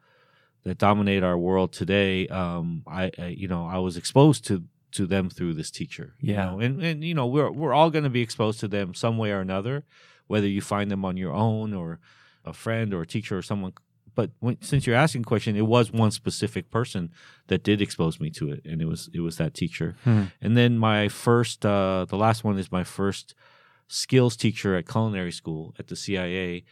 [0.64, 2.26] that dominate our world today.
[2.28, 6.14] Um, I, I you know I was exposed to to them through this teacher.
[6.20, 6.44] you Yeah.
[6.46, 9.18] know, and and you know we're we're all going to be exposed to them some
[9.18, 9.84] way or another,
[10.26, 11.98] whether you find them on your own or
[12.44, 13.72] a friend or a teacher or someone
[14.16, 17.10] but when, since you're asking a question, it was one specific person
[17.48, 19.96] that did expose me to it, and it was it was that teacher.
[20.04, 20.24] Hmm.
[20.40, 23.34] And then my first, uh, the last one is my first
[23.88, 26.64] skills teacher at culinary school at the CIA.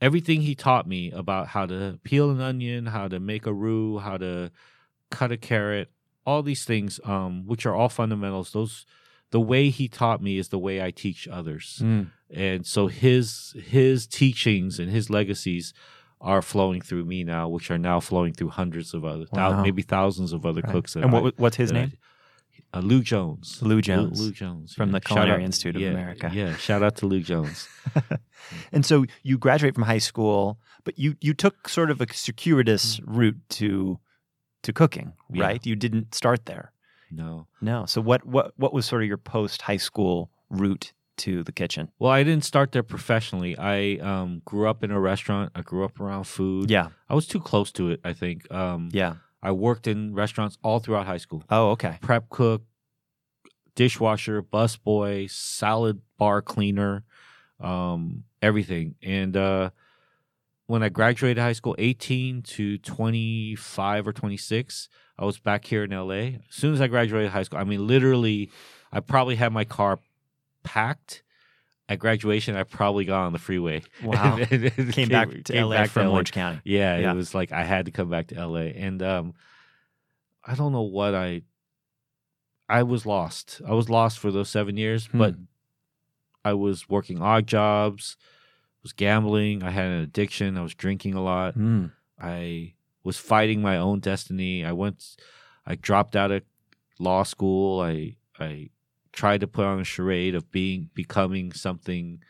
[0.00, 3.98] Everything he taught me about how to peel an onion, how to make a roux,
[3.98, 4.50] how to
[5.10, 5.90] cut a carrot,
[6.24, 8.52] all these things, um, which are all fundamentals.
[8.52, 8.86] Those,
[9.30, 12.10] the way he taught me is the way I teach others Mm.
[12.30, 15.72] and so his his teachings and his legacies
[16.20, 19.62] are flowing through me now, which are now flowing through hundreds of other, Wow.
[19.62, 20.72] maybe thousands of other Right.
[20.72, 20.94] cooks.
[20.96, 21.92] And I- what, what's his that I- name?
[22.74, 23.58] Uh, Lou Jones.
[23.62, 24.20] Lou Jones.
[24.20, 26.30] Lou, Jones From the Shout Culinary out- Institute of yeah, America.
[26.32, 27.68] Yeah, shout out to Lou Jones.
[28.72, 33.00] And so you graduate from high school, but you you took sort of a circuitous
[33.04, 33.98] route to
[34.62, 35.36] to cooking, Mm.
[35.36, 35.44] Yeah.
[35.46, 35.66] right?
[35.66, 36.72] You didn't start there.
[37.10, 37.86] No, No.
[37.86, 41.90] So what what what was sort of your post high school route to the kitchen?
[41.98, 43.56] well, I didn't start there professionally.
[43.58, 45.50] I um, grew up in a restaurant.
[45.54, 46.70] I grew up around food.
[46.70, 46.88] Yeah.
[47.10, 48.00] I was too close to it.
[48.04, 48.50] I think.
[48.50, 49.14] Um, Yeah.
[49.42, 51.44] I worked in restaurants all throughout high school.
[51.50, 51.98] Oh, okay.
[52.00, 52.62] prep cook,
[53.74, 57.04] dishwasher, busboy, salad bar cleaner,
[57.58, 58.96] um, everything.
[59.02, 59.70] And uh,
[60.66, 65.90] when I graduated high school, 18 to 25 or 26, I was back here in
[65.90, 66.14] LA.
[66.14, 68.50] As soon as I graduated high school, I mean, literally,
[68.92, 69.98] I probably had my car
[70.62, 71.22] packed.
[71.90, 73.82] At graduation, I probably got on the freeway.
[74.02, 74.38] Wow.
[74.50, 76.12] And Came back to came LA back to from LA.
[76.12, 76.60] Orange County.
[76.64, 77.12] Yeah, Yeah.
[77.12, 79.34] it was like I had to come back to LA, and um,
[80.44, 81.42] I don't know what I.
[82.68, 83.60] I was lost.
[83.66, 85.42] I was lost for those seven years, but Hmm.
[86.44, 88.16] I was working odd jobs,
[88.82, 89.62] was gambling.
[89.64, 90.56] I had an addiction.
[90.56, 91.58] I was drinking a lot.
[91.58, 91.90] Mm.
[92.22, 94.64] I was fighting my own destiny.
[94.64, 95.16] I went.
[95.66, 96.42] I dropped out of
[97.00, 97.80] law school.
[97.80, 98.70] I I
[99.12, 102.22] tried to put on a charade of being becoming something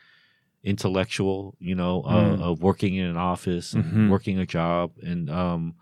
[0.63, 1.55] intellectual.
[1.59, 2.39] You know, Mm.
[2.39, 4.09] uh, of working in an office and Mhm.
[4.09, 5.75] working a job, and um,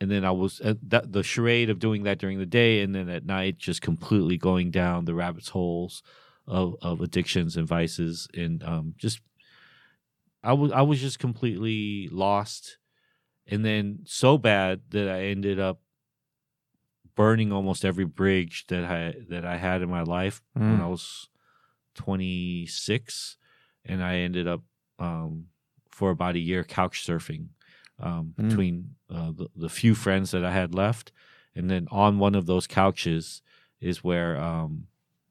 [0.00, 2.94] and then I was uh, that the charade of doing that during the day, and
[2.94, 6.02] then at night just completely going down the rabbit's holes
[6.46, 9.20] of of addictions and vices, and um, just
[10.42, 12.78] I was I was just completely lost,
[13.46, 15.80] and then so bad that I ended up
[17.18, 19.02] burning almost every bridge that I
[19.32, 20.84] that I had in my life when Mm.
[20.86, 21.28] I was
[21.94, 23.36] 26,
[23.84, 24.62] and I ended up
[24.98, 25.46] um,
[25.90, 27.48] for about a year couch surfing.
[28.00, 28.48] um, Mm.
[28.48, 31.10] between uh, the, the few friends that I had left.
[31.56, 33.42] And then on one of those couches
[33.80, 34.86] is where um,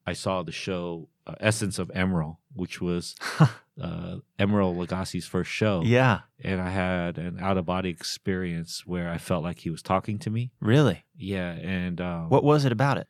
[0.06, 5.82] I saw the show uh, Essence of Emeril, which was uh, Emeril Lagasse's first show.
[5.84, 6.20] yeah.
[6.42, 10.18] And I had an out of body experience where I felt like he was talking
[10.20, 10.52] to me.
[10.60, 11.04] Really?
[11.16, 11.50] Yeah.
[11.52, 13.08] And um, What was it about it?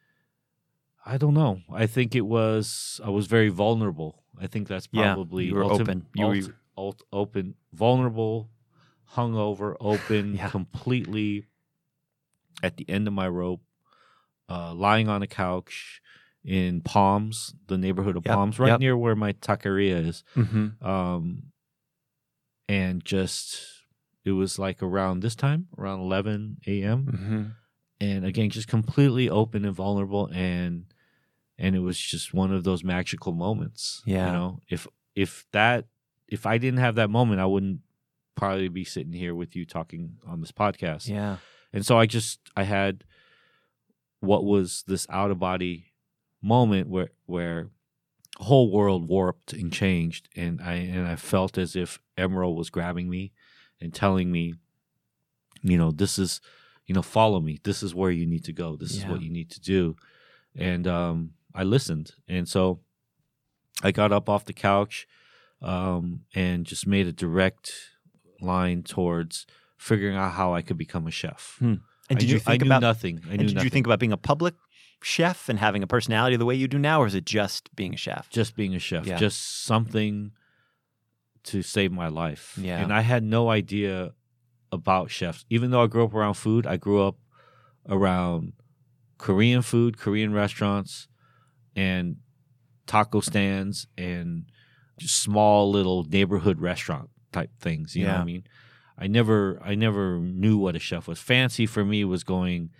[1.06, 1.60] I don't know.
[1.72, 4.22] I think it was I was very vulnerable.
[4.40, 6.06] I think that's Yeah, probably you were open.
[6.14, 8.50] You were- ult- ult- open, vulnerable,
[9.14, 10.48] hungover, open, Yeah.
[10.50, 11.46] completely
[12.62, 13.60] at the end of my rope,
[14.48, 16.00] uh, lying on a couch
[16.48, 18.80] in Palms, the neighborhood of Yep, Palms, right yep.
[18.80, 20.24] near where my taqueria is.
[20.34, 20.84] Mm-hmm.
[20.86, 21.42] Um,
[22.68, 23.60] and just
[24.24, 27.42] it was like around this time, around 11 a.m Mm-hmm.
[28.00, 30.84] and again just completely open and vulnerable and
[31.58, 34.26] and it was just one of those magical moments Yeah.
[34.26, 35.86] you know if if that
[36.28, 37.80] if i didn't have that moment i wouldn't
[38.36, 41.38] probably be sitting here with you talking on this podcast Yeah.
[41.72, 43.02] and so i just i had
[44.20, 45.86] what was this out of body
[46.42, 47.68] moment where where
[48.38, 53.10] whole world warped and changed and i and i felt as if Emeril was grabbing
[53.10, 53.32] me
[53.80, 54.54] and telling me
[55.62, 56.40] you know this is
[56.88, 57.60] you know follow me.
[57.62, 58.74] This is where you need to go.
[58.74, 59.96] This is what you need to do.
[60.56, 62.12] And um i listened.
[62.26, 62.80] And so
[63.82, 65.06] i got up off the couch
[65.62, 67.72] um and just made a direct
[68.40, 69.46] line towards
[69.76, 71.56] figuring out how i could become a chef.
[71.58, 71.74] Hmm.
[72.10, 73.20] And I did knew, you think I knew about nothing.
[73.26, 73.66] I and knew did nothing.
[73.66, 74.54] you think about being a public
[75.02, 77.94] chef and having a personality the way you do now, or is it just being
[77.94, 78.28] a chef?
[78.30, 79.16] just being a chef, Yeah.
[79.16, 80.32] just something
[81.44, 82.58] to save my life.
[82.60, 82.80] Yeah.
[82.82, 84.12] And I had no idea
[84.72, 85.44] about chefs.
[85.48, 87.16] Even though I grew up around food, I grew up
[87.88, 88.52] around
[89.16, 91.08] Korean food, Korean restaurants,
[91.74, 92.16] and
[92.86, 94.44] taco stands and
[94.98, 97.94] just small little neighborhood restaurant type things.
[97.96, 98.44] You know what I mean?
[98.98, 101.18] I never I never knew what a chef was.
[101.20, 102.70] Fancy for me was going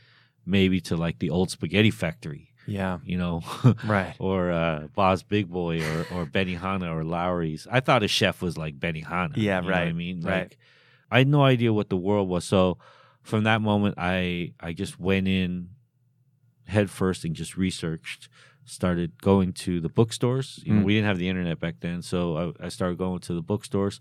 [0.48, 2.98] maybe to like the old spaghetti factory, Yeah.
[3.04, 3.42] you know.
[3.84, 4.14] Right.
[4.18, 7.66] or uh, Bob's Big Boy or or Benihana or Lawry's.
[7.70, 9.34] I thought a chef was like Benihana.
[9.36, 10.40] Yeah, you know what I right, mean, right.
[10.50, 10.58] like
[11.10, 12.44] I had no idea what the world was.
[12.44, 12.78] So
[13.22, 15.68] from that moment, I I just went in
[16.66, 18.28] head first and just researched.
[18.64, 20.60] Started going to the bookstores.
[20.64, 20.84] You know, Mm.
[20.84, 22.20] we didn't have the internet back then, so
[22.60, 23.98] I, I started going to the bookstores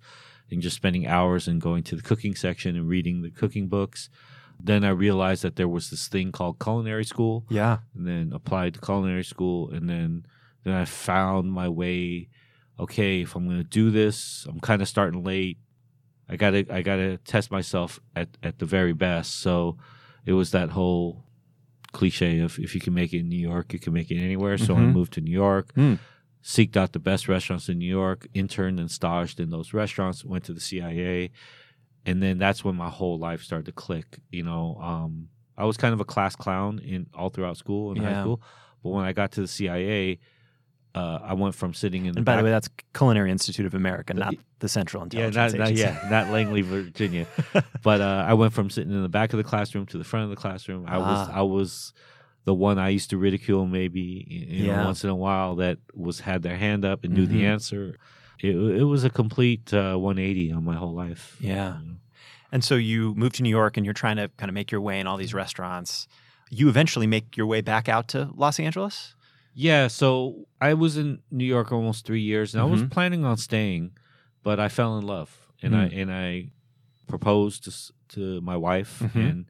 [0.51, 4.09] and just spending hours and going to the cooking section and reading the cooking books.
[4.59, 7.79] Then I realized that there was this thing called culinary school, Yeah.
[7.95, 10.25] and then applied to culinary school and then
[10.63, 12.27] then I found my way
[12.79, 15.57] okay if I'm going to do this I'm kind of starting late
[16.27, 19.77] I got to I got to test myself at at the very best so
[20.25, 21.23] it was that whole
[21.93, 24.57] cliche of if you can make it in New York you can make it anywhere
[24.57, 24.93] so I Mhm.
[24.93, 25.99] moved to New York Mm.
[26.43, 30.43] seeked out the best restaurants in New York interned and staged in those restaurants went
[30.45, 31.31] to the CIA
[32.07, 35.77] and then that's when my whole life started to click you know um I was
[35.77, 38.41] kind of a class clown in all throughout school and high school
[38.83, 40.19] but when I got to the CIA,
[40.93, 43.73] uh, I went from sitting in the by back, the way, that's Culinary Institute of
[43.73, 45.83] America, not the Central yeah, Intelligence not, not Agency.
[46.03, 47.25] yeah, not Langley, Virginia.
[47.83, 50.25] but uh, I went from sitting in the back of the classroom to the front
[50.25, 50.85] of the classroom.
[50.87, 51.39] I was Ah.
[51.39, 51.91] I was
[52.45, 54.85] the one I used to ridicule maybe you know, Yeah.
[54.85, 57.29] once in a while that was had their hand up and knew Mhm.
[57.31, 57.95] the answer.
[58.39, 61.37] It, it was a complete uh, 180 on my whole life.
[61.39, 61.79] Yeah.
[61.79, 61.95] you know.
[62.51, 64.79] And so you move to New York and you're trying to kind of make your
[64.81, 66.07] way in all these restaurants.
[66.49, 69.15] You eventually make your way back out to Los Angeles?
[69.53, 72.91] Yeah, so I was in New York almost three years, and I was Mhm.
[72.91, 73.91] planning on staying,
[74.43, 76.01] but I fell in love, and I Mm.
[76.01, 76.51] and I
[77.07, 77.71] proposed to
[78.15, 79.29] to my wife, Mhm.
[79.29, 79.45] and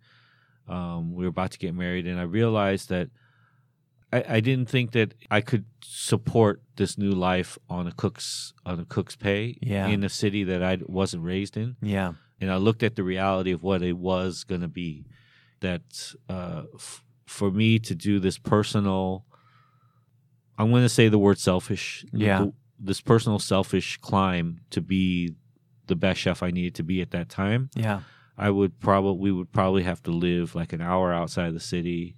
[0.67, 3.09] um, we were about to get married, and I realized that
[4.13, 8.79] I, I didn't think that I could support this new life on a cook's on
[8.79, 9.87] a cook's pay Yeah.
[9.87, 12.13] in a city that I wasn't raised in Yeah.
[12.39, 15.05] and I looked at the reality of what it was going to be.
[15.59, 19.25] That uh, f- for me to do this personal,
[20.57, 22.05] I'm going to say the word selfish.
[22.13, 22.39] Yeah.
[22.43, 25.33] th- this personal selfish climb to be
[25.87, 27.69] the best chef I needed to be at that time.
[27.75, 28.01] Yeah.
[28.37, 32.15] I would probably we would probably have to live like an hour outside the city.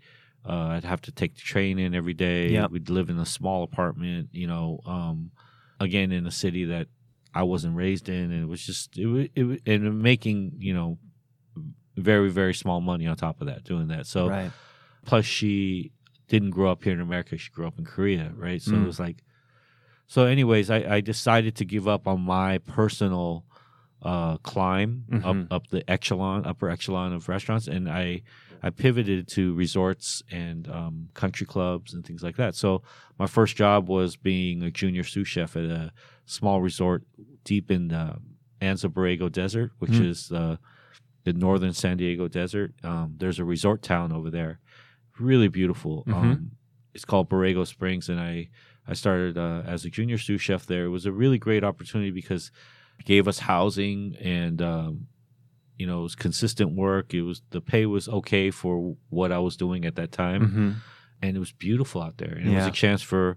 [0.50, 2.50] Uh, I'd have to take the train in every day.
[2.50, 2.72] Yep.
[2.72, 5.32] We'd live in a small apartment, you know, um,
[5.80, 6.88] again in a city that
[7.34, 10.98] I wasn't raised in, and it was just it, it and making you know
[11.96, 14.08] very very small money on top of that doing that.
[14.08, 14.52] So right.
[15.06, 15.92] plus she
[16.28, 18.62] didn't grow up here in America; she grew up in Korea, right?
[18.62, 18.84] So Mm.
[18.84, 19.24] it was like,
[20.08, 23.46] so anyways, I, I decided to give up on my personal
[24.02, 25.24] uh, climb Mhm.
[25.26, 28.24] up up the echelon, upper echelon of restaurants, and I
[28.62, 32.56] I pivoted to resorts and um, country clubs and things like that.
[32.56, 32.82] So
[33.18, 35.92] my first job was being a junior sous chef at a
[36.26, 37.04] small resort
[37.44, 38.18] deep in the
[38.62, 40.06] Anza Borrego Desert, which Mm.
[40.06, 40.58] is uh,
[41.26, 42.74] in northern San Diego desert.
[42.84, 44.60] Um, there's a resort town over there,
[45.20, 46.04] really beautiful.
[46.08, 46.14] Mhm.
[46.14, 46.52] Um,
[46.94, 48.50] it's called Borrego Springs, and I
[48.88, 50.86] I started uh, as a junior sous chef there.
[50.86, 52.52] It was a really great opportunity because
[53.00, 55.08] it gave us housing and um,
[55.80, 57.14] you know it was consistent work.
[57.14, 60.72] It was the pay was okay for what I was doing at that time hmm
[61.22, 62.32] and it was beautiful out there.
[62.38, 63.36] And it was a chance for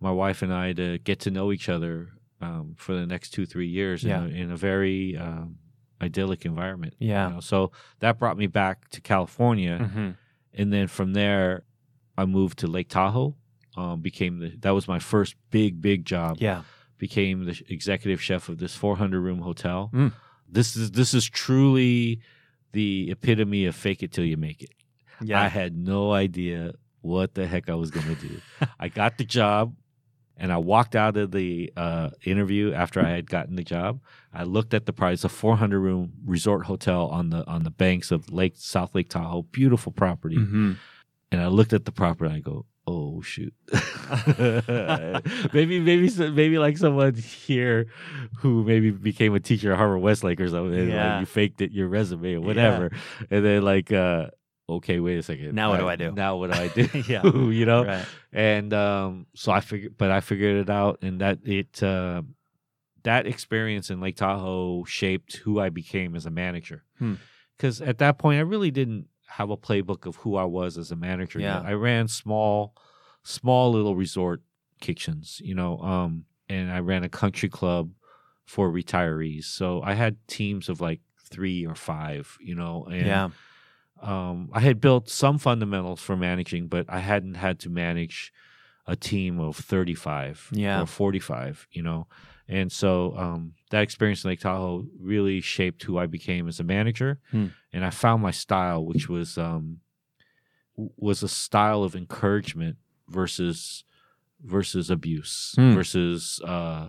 [0.00, 2.08] my wife and I to get to know each other
[2.40, 4.22] um, for the next two, three years Yeah.
[4.24, 5.56] in, a, in a very um,
[6.00, 6.94] idyllic environment.
[6.98, 7.28] you Yeah.
[7.28, 7.40] know.
[7.40, 10.10] So that brought me back to California, hmm
[10.54, 11.62] and then from there,
[12.16, 13.36] I moved to Lake Tahoe.
[13.76, 16.38] Um, became the that was my first big, big job.
[16.40, 16.62] Yeah.
[16.98, 19.90] Became the executive chef of this 400 room hotel.
[19.92, 20.12] Mm.
[20.50, 22.20] This is this is truly
[22.72, 24.70] the epitome of fake it till you make it.
[25.22, 25.40] Yeah.
[25.40, 28.40] I had no idea what the heck I was going to do.
[28.80, 29.74] I got the job
[30.36, 34.00] and I walked out of the uh, interview after I had gotten the job.
[34.32, 38.10] I looked at the price, a 400 room resort hotel on the on the banks
[38.10, 40.36] of Lake South Lake Tahoe, beautiful property.
[40.36, 40.72] hmm
[41.30, 43.54] And I looked at the property and I go, "Oh shoot."
[45.52, 47.86] maybe maybe maybe like someone here
[48.38, 51.14] who maybe became a teacher at Harvard-Westlake or something Yeah.
[51.14, 52.90] like you faked it your resume or whatever.
[53.30, 54.28] And then like uh
[54.68, 55.54] okay, wait a second.
[55.54, 56.12] Now what do Uh, I do?
[56.12, 56.88] Now what do I do?
[57.08, 57.24] Yeah.
[57.26, 57.84] you know?
[57.84, 58.06] Right.
[58.32, 62.22] And um, so I figured, but I figured it out, and that it uh,
[63.02, 66.84] that experience in Lake Tahoe shaped who I became as a manager.
[66.98, 67.14] Hmm.
[67.56, 70.90] Because at that point, I really didn't have a playbook of who I was as
[70.90, 71.40] a manager.
[71.40, 71.60] Yeah.
[71.60, 72.74] I ran small,
[73.22, 74.42] small little resort
[74.80, 77.90] kitchens, you know, um, and I ran a country club
[78.46, 79.44] for retirees.
[79.44, 83.28] So I had teams of like three or five, you know, and Yeah.
[84.02, 88.32] um, I had built some fundamentals for managing, but I hadn't had to manage
[88.86, 90.82] a team of 35 Yeah.
[90.82, 92.08] or 45, you know.
[92.50, 96.64] And so um, that experience in Lake Tahoe really shaped who I became as a
[96.64, 97.20] manager.
[97.30, 97.46] Hmm.
[97.72, 99.78] And I found my style, which was um,
[100.76, 102.76] was a style of encouragement
[103.08, 103.84] versus
[104.42, 105.74] versus abuse Hmm.
[105.74, 106.88] versus uh,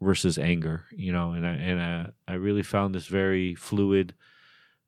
[0.00, 1.32] versus anger, you know.
[1.32, 4.14] And I and I, I really found this very fluid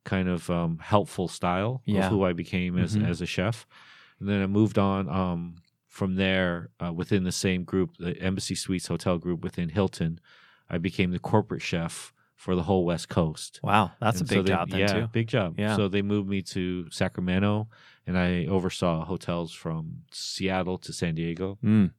[0.05, 2.07] kind of um, helpful style Yeah.
[2.07, 3.05] of who I became as Mhm.
[3.05, 3.67] as a chef.
[4.21, 5.57] And then I moved on um,
[5.99, 10.21] from there uh, within the same group, the Embassy Suites Hotel group within Hilton.
[10.71, 13.59] I became the corporate chef for the whole West Coast.
[13.65, 13.91] Wow.
[14.01, 15.09] That's And a so big they- job then yeah, too.
[15.13, 15.55] big job.
[15.59, 15.75] Yeah.
[15.77, 17.69] So they moved me to Sacramento,
[18.07, 21.59] and I oversaw hotels from Seattle to San Diego.
[21.65, 21.91] Mm.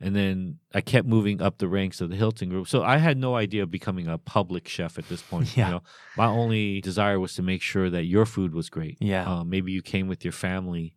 [0.00, 2.66] And then I kept moving up the ranks of the Hilton group.
[2.68, 5.54] So I had no idea of becoming a public chef at this point.
[5.56, 5.66] Yeah.
[5.66, 5.82] You know,
[6.16, 8.96] my only desire was to make sure that your food was great.
[8.98, 9.30] Yeah.
[9.30, 10.94] Uh, maybe you came with your family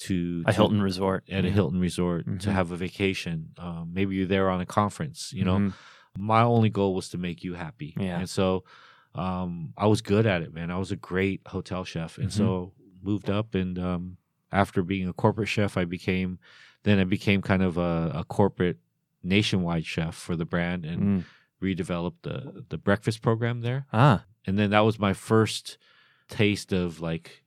[0.00, 1.24] to a to- Hilton resort.
[1.30, 2.40] at a Hilton resort Mhm.
[2.40, 3.50] to have a vacation.
[3.58, 5.32] Um, maybe you're there on a conference.
[5.32, 5.72] You know, Mhm.
[6.18, 7.94] my only goal was to make you happy.
[7.98, 8.18] Yeah.
[8.20, 8.64] And so
[9.14, 10.70] um, I was good at it, man.
[10.70, 12.16] I was a great hotel chef.
[12.16, 14.16] And so moved up and um,
[14.52, 16.38] after being a corporate chef, I became
[16.84, 18.78] then I became kind of a, a corporate
[19.22, 21.24] nationwide chef for the brand and Mm.
[21.60, 23.86] redeveloped the the breakfast program there.
[23.92, 24.24] Ah.
[24.46, 25.76] And then that was my first
[26.28, 27.42] taste of like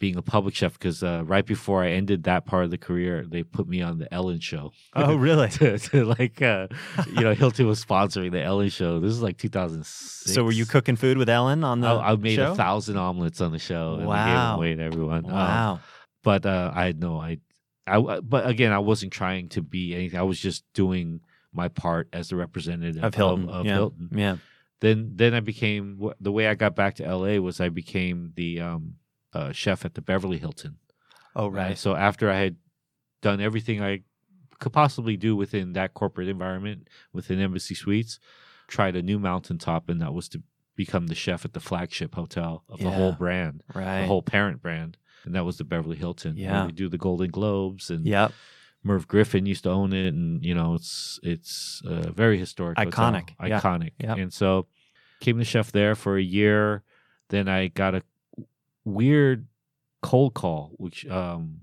[0.00, 3.24] being a public chef because uh, right before I ended that part of the career,
[3.24, 4.72] they put me on the Ellen show.
[4.96, 5.48] Oh, really?
[5.50, 6.66] to, to like uh,
[7.06, 8.98] you know Hilton was sponsoring the Ellen show.
[8.98, 10.34] This is like 2006.
[10.34, 12.52] So were you cooking food with Ellen on the I, I made show?
[12.52, 14.50] a thousand omelets on the show and we gave Wow.
[14.50, 15.24] them away to everyone.
[15.26, 15.80] Um, Wow.
[16.24, 17.38] but uh, I had no I,
[17.86, 20.18] I but again I wasn't trying to be anything.
[20.18, 21.20] I was just doing
[21.52, 23.48] my part as the representative of Hilton.
[23.48, 23.74] Of, yeah.
[23.74, 24.08] Hilton.
[24.12, 24.36] Yeah.
[24.80, 28.60] Then then I became the way I got back to LA was I became the
[28.60, 28.94] um,
[29.32, 30.76] uh, chef at the Beverly Hilton.
[31.36, 31.78] Oh, Uh, right.
[31.78, 32.56] So after I had
[33.22, 34.02] done everything I
[34.58, 38.18] could possibly do within that corporate environment within Embassy Suites,
[38.66, 40.42] tried a new mountaintop, and that was to
[40.76, 44.00] become the chef at the flagship hotel of the whole brand, Right.
[44.02, 46.36] the whole parent brand, and that was the Beverly Hilton.
[46.36, 46.66] Yeah.
[46.66, 48.32] we do the Golden Globes, and Yep.
[48.82, 53.12] Merv Griffin used to own it, and you know it's it's a very historic, hotel.
[53.12, 53.60] Iconic, yeah.
[53.60, 54.16] iconic, Yep.
[54.18, 54.66] and so
[55.20, 56.82] came the chef there for a year.
[57.28, 58.02] Then I got a
[58.84, 59.46] weird
[60.02, 61.60] cold call, which um,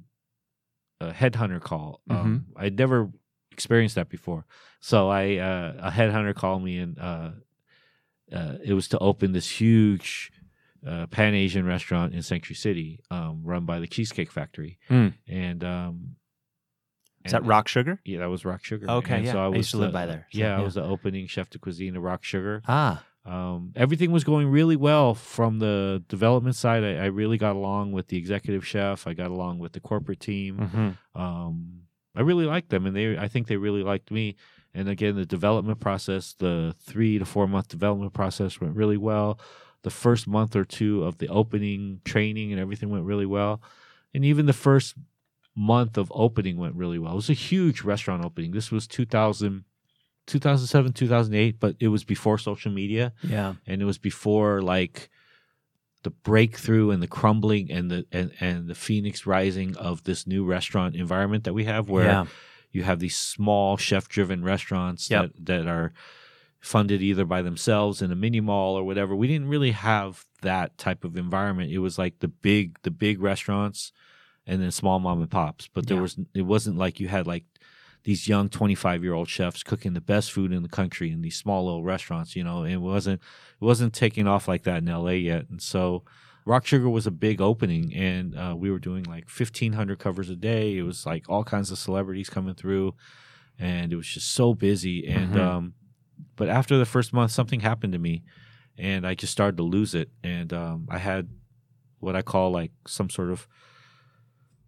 [1.01, 2.01] a headhunter call.
[2.09, 2.21] Mm-hmm.
[2.21, 3.09] Um, I'd never
[3.51, 4.45] experienced that before.
[4.79, 7.29] So I uh, a headhunter called me, and uh,
[8.31, 10.31] uh, it was to open this huge
[10.85, 15.13] uh, Pan Asian restaurant in Century City, um, run by the Cheesecake Factory, Mm.
[15.27, 16.15] and um,
[17.25, 17.99] Is that Rock Sugar?
[18.05, 18.89] Yeah, that was Rock Sugar.
[18.89, 19.31] Okay, And yeah.
[19.33, 21.25] So I, I was used to live by there, so, yeah, I was the opening
[21.27, 22.61] chef de cuisine of Rock Sugar.
[22.67, 23.03] Ah.
[23.27, 26.83] Um, everything was going really well from the development side.
[26.83, 29.05] I, I really got along with the executive chef.
[29.05, 30.57] I got along with the corporate team.
[30.57, 31.81] hmm Um,
[32.15, 34.35] I really liked them, and they I think they really liked me.
[34.73, 39.39] And again, the development process, the three to four month development process went really well.
[39.83, 43.61] the first month or two of the opening training and everything went really well.
[44.13, 44.95] And even the first
[45.55, 47.13] month of opening went really well.
[47.13, 48.51] It was a huge restaurant opening.
[48.51, 49.63] This was 2000,
[50.27, 53.55] 2007, 2008, but it was before social media Yeah.
[53.65, 55.09] and it was before like
[56.03, 60.45] the breakthrough and the crumbling and the and, and the phoenix rising of this new
[60.45, 62.25] restaurant environment that we have where yeah.
[62.71, 65.21] you have these small chef driven restaurants Yep.
[65.33, 65.93] that, that are
[66.59, 70.77] funded either by themselves in a mini mall or whatever we didn't really have that
[70.77, 73.91] type of environment it was like the big the big restaurants
[74.45, 76.01] and then small mom and pops but there Yeah.
[76.03, 77.45] was it wasn't like you had like
[78.03, 81.35] these young 25 year old chefs cooking the best food in the country in these
[81.35, 85.09] small little restaurants you know it wasn't it wasn't taking off like that in la
[85.09, 85.49] yet.
[85.49, 86.03] And so
[86.45, 90.35] rock sugar was a big opening and uh, we were doing like 1500 covers a
[90.35, 90.77] day.
[90.77, 92.95] It was like all kinds of celebrities coming through
[93.59, 95.05] and it was just so busy.
[95.07, 95.39] And Mhm.
[95.39, 95.73] um
[96.35, 98.23] but after the first month something happened to me
[98.77, 100.09] and i just started to lose it.
[100.23, 101.29] And um i had
[101.99, 103.47] what i call like some sort of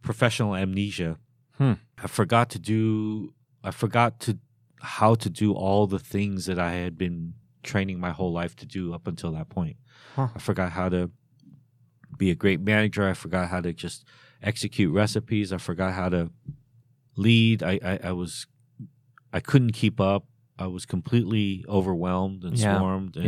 [0.02, 1.18] professional amnesia
[1.60, 1.74] Hmm.
[2.04, 3.34] i forgot to do
[3.64, 4.38] i forgot to
[4.82, 7.34] how to do all the things that i had been
[7.64, 9.76] training my whole life to do up until that point
[10.16, 10.30] Huh.
[10.36, 11.12] i forgot how to
[12.18, 14.06] be a great manager i forgot how to just
[14.42, 16.32] execute recipes i forgot how to
[17.16, 18.48] lead i i, I was
[19.34, 20.24] i couldn't keep up
[20.58, 22.78] i was completely overwhelmed and Yeah.
[22.78, 23.26] swarmed and,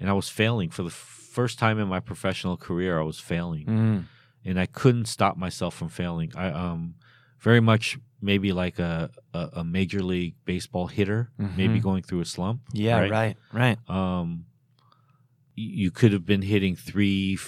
[0.00, 3.66] and i was failing for the first time in my professional career i was failing
[3.66, 4.04] Mm.
[4.44, 6.30] and I couldn't stop myself from failing.
[6.36, 6.94] I um
[7.44, 11.82] very much maybe like a a, a major league baseball hitter, maybe Mhm.
[11.82, 12.62] going through a slump.
[12.72, 12.98] Yeah.
[13.00, 13.10] right?
[13.10, 13.36] Right.
[13.52, 13.78] Right.
[13.90, 14.46] Um,
[15.54, 17.38] you could have been hitting three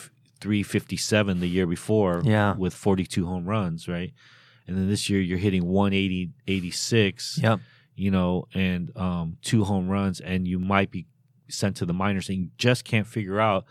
[0.41, 2.55] three fifty seven the year before, Yeah.
[2.57, 4.13] with forty two home runs, right?
[4.69, 7.61] And then this year you're hitting 180, 86, Yep.
[7.95, 11.07] you know, and um, two home runs, and you might be
[11.49, 13.65] sent to the minors, and you just can't figure out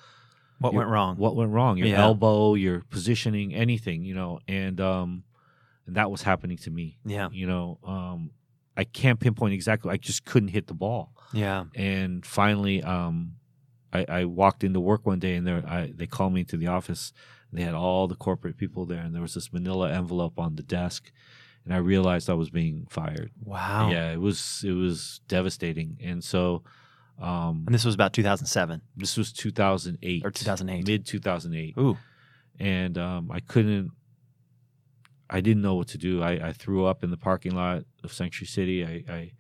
[0.60, 1.18] What Your- went wrong?
[1.18, 2.02] what went wrong your Yeah.
[2.02, 5.24] elbow your positioning anything you know and um
[5.88, 7.30] and that was happening to me Yeah.
[7.32, 8.32] you know um
[8.78, 11.66] i can't pinpoint exactly i just couldn't hit the ball Yeah.
[11.76, 13.34] and finally um
[13.94, 16.68] i, I walked into work one day and there I, they called me to the
[16.68, 17.14] office
[17.54, 20.64] they had all the corporate people there and there was this manila envelope on the
[20.64, 21.12] desk
[21.64, 23.90] and i realized i was being fired Wow.
[23.92, 26.64] yeah it was it was devastating and so
[27.22, 30.86] um And this was about 2007 this was 2008 or 2008.
[30.88, 31.98] mid 2008 Ooh.
[32.60, 33.92] and um, I couldn't.
[35.30, 36.22] I didn't know what to do.
[36.22, 38.86] I, I threw up in the parking lot of Century City.
[38.86, 39.32] I I,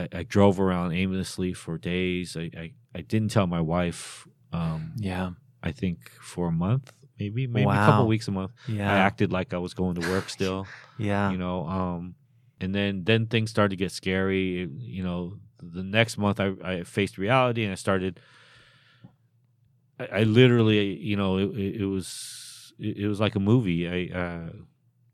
[0.00, 2.36] I, I drove around aimlessly for days.
[2.36, 4.26] I, I, I didn't tell my wife.
[4.52, 5.30] Um, Yeah.
[5.62, 7.86] I think for a month, maybe maybe a Wow.
[7.86, 8.52] couple weeks a month.
[8.68, 8.92] Yeah.
[8.92, 10.66] I acted like I was going to work still.
[10.98, 11.30] yeah.
[11.32, 11.66] You know.
[11.66, 12.14] Um,
[12.60, 14.62] and then then things started to get scary.
[14.62, 18.20] It- you know, the next month I, I faced reality and I started.
[19.98, 21.50] I, I literally, you know, it,
[21.82, 23.88] it, was it was like a movie.
[23.88, 24.48] I uh,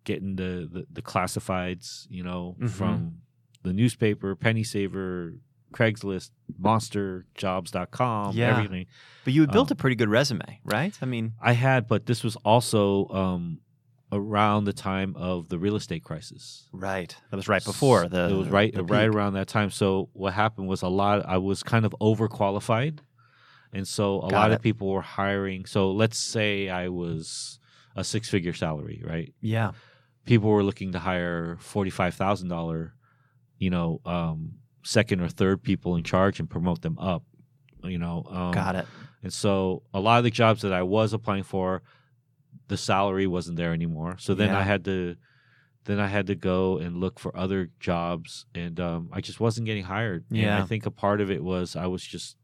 [0.05, 2.71] getting the, the the classifieds, you know, Mhm.
[2.71, 3.19] from
[3.63, 5.35] the newspaper, Penny Saver,
[5.73, 6.31] Craigslist,
[6.61, 8.57] MonsterJobs.com, Yeah.
[8.59, 8.87] everything.
[9.25, 10.97] but you had built um, a pretty good resume, right?
[11.01, 13.61] I mean, I had, but this was also um,
[14.13, 16.69] around the time of the real estate crisis.
[16.73, 17.17] right.
[17.31, 18.29] That was right before the.
[18.31, 19.71] it was right right around that time.
[19.71, 21.25] So what happened was a lot.
[21.27, 22.99] I was kind of overqualified,
[23.73, 24.55] and so a Got lot it.
[24.57, 25.65] of people were hiring.
[25.65, 27.59] So let's say I was
[27.97, 29.33] a six figure salary, right?
[29.41, 29.73] Yeah.
[30.25, 32.95] People were looking to hire forty five thousand dollar,
[33.59, 37.23] you know, um, second or third people in charge and promote them up.
[37.83, 38.87] You know, um, Got it.
[39.23, 41.83] and so a lot of the jobs that I was applying for,
[42.69, 44.17] the salary wasn't there anymore.
[44.19, 44.59] So then Yeah.
[44.59, 45.17] I had to
[45.85, 49.67] then I had to go and look for other jobs and um, I just wasn't
[49.67, 50.25] getting hired.
[50.31, 50.63] And Yeah.
[50.63, 52.39] I think a part of it was I was just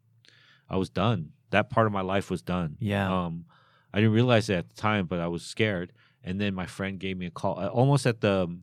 [0.69, 1.31] I was done.
[1.49, 2.77] That part of my life was done.
[2.81, 3.11] Yeah.
[3.11, 3.47] Um
[3.95, 5.93] I didn't realize it at the time, but I was scared.
[6.25, 8.55] And then my friend gave me a call uh, almost at the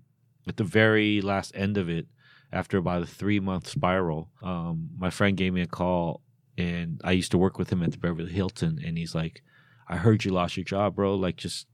[0.48, 2.08] at the very last end of it
[2.52, 4.30] after about a three month spiral.
[4.44, 6.22] Um, my friend gave me a call
[6.58, 9.42] and I used to work with him at the Beverly Hilton and he's like,
[9.90, 11.16] I heard you lost your job, bro.
[11.16, 11.68] Like just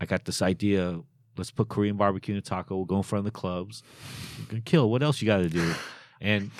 [0.00, 1.00] I got this idea.
[1.36, 2.76] Let's put Korean barbecue and taco.
[2.76, 3.82] We'll go in front of the clubs.
[4.38, 4.90] We're gonna kill.
[4.90, 5.74] What else you got to do?
[6.20, 6.52] And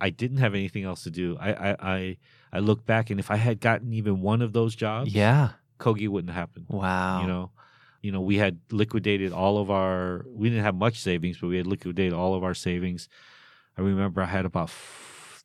[0.00, 1.36] I didn't have anything else to do.
[1.38, 2.16] I, I I
[2.54, 5.50] I look back and if I had gotten even one of those jobs, Yeah.
[5.78, 6.66] Kogi wouldn't have happened.
[6.68, 7.20] Wow.
[7.20, 7.50] You know,
[8.04, 10.26] you know, we had liquidated all of our.
[10.28, 13.08] We didn't have much savings, but we had liquidated all of our savings.
[13.78, 15.42] I remember I had about f-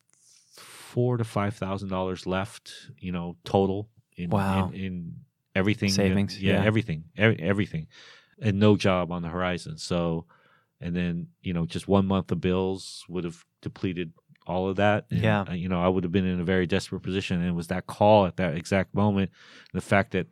[0.52, 2.70] four to five thousand dollars left.
[2.98, 4.70] You know, total in Wow.
[4.74, 5.14] in, in
[5.54, 6.64] everything Savings, Yeah, yeah.
[6.64, 7.86] everything, every, everything,
[8.42, 9.78] and no job on the horizon.
[9.78, 10.26] So,
[10.82, 14.12] and then you know, just one month of bills would have depleted
[14.46, 15.06] all of that.
[15.10, 15.44] And, Yeah.
[15.48, 17.40] uh, you know, I would have been in a very desperate position.
[17.40, 19.30] And it was that call at that exact moment,
[19.72, 20.26] the fact that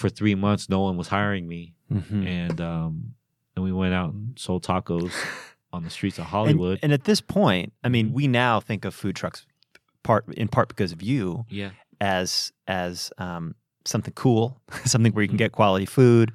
[0.00, 2.26] for three months no one was hiring me, Mhm.
[2.26, 3.14] and um,
[3.54, 5.12] and we went out and sold tacos
[5.72, 6.78] on the streets of Hollywood.
[6.82, 8.12] and at this point, I mean, Mhm.
[8.12, 9.46] we now think of food trucks
[10.02, 11.70] part in part because of you yeah,
[12.00, 15.46] as as um, something cool, something where you can Mhm.
[15.46, 16.32] get quality food.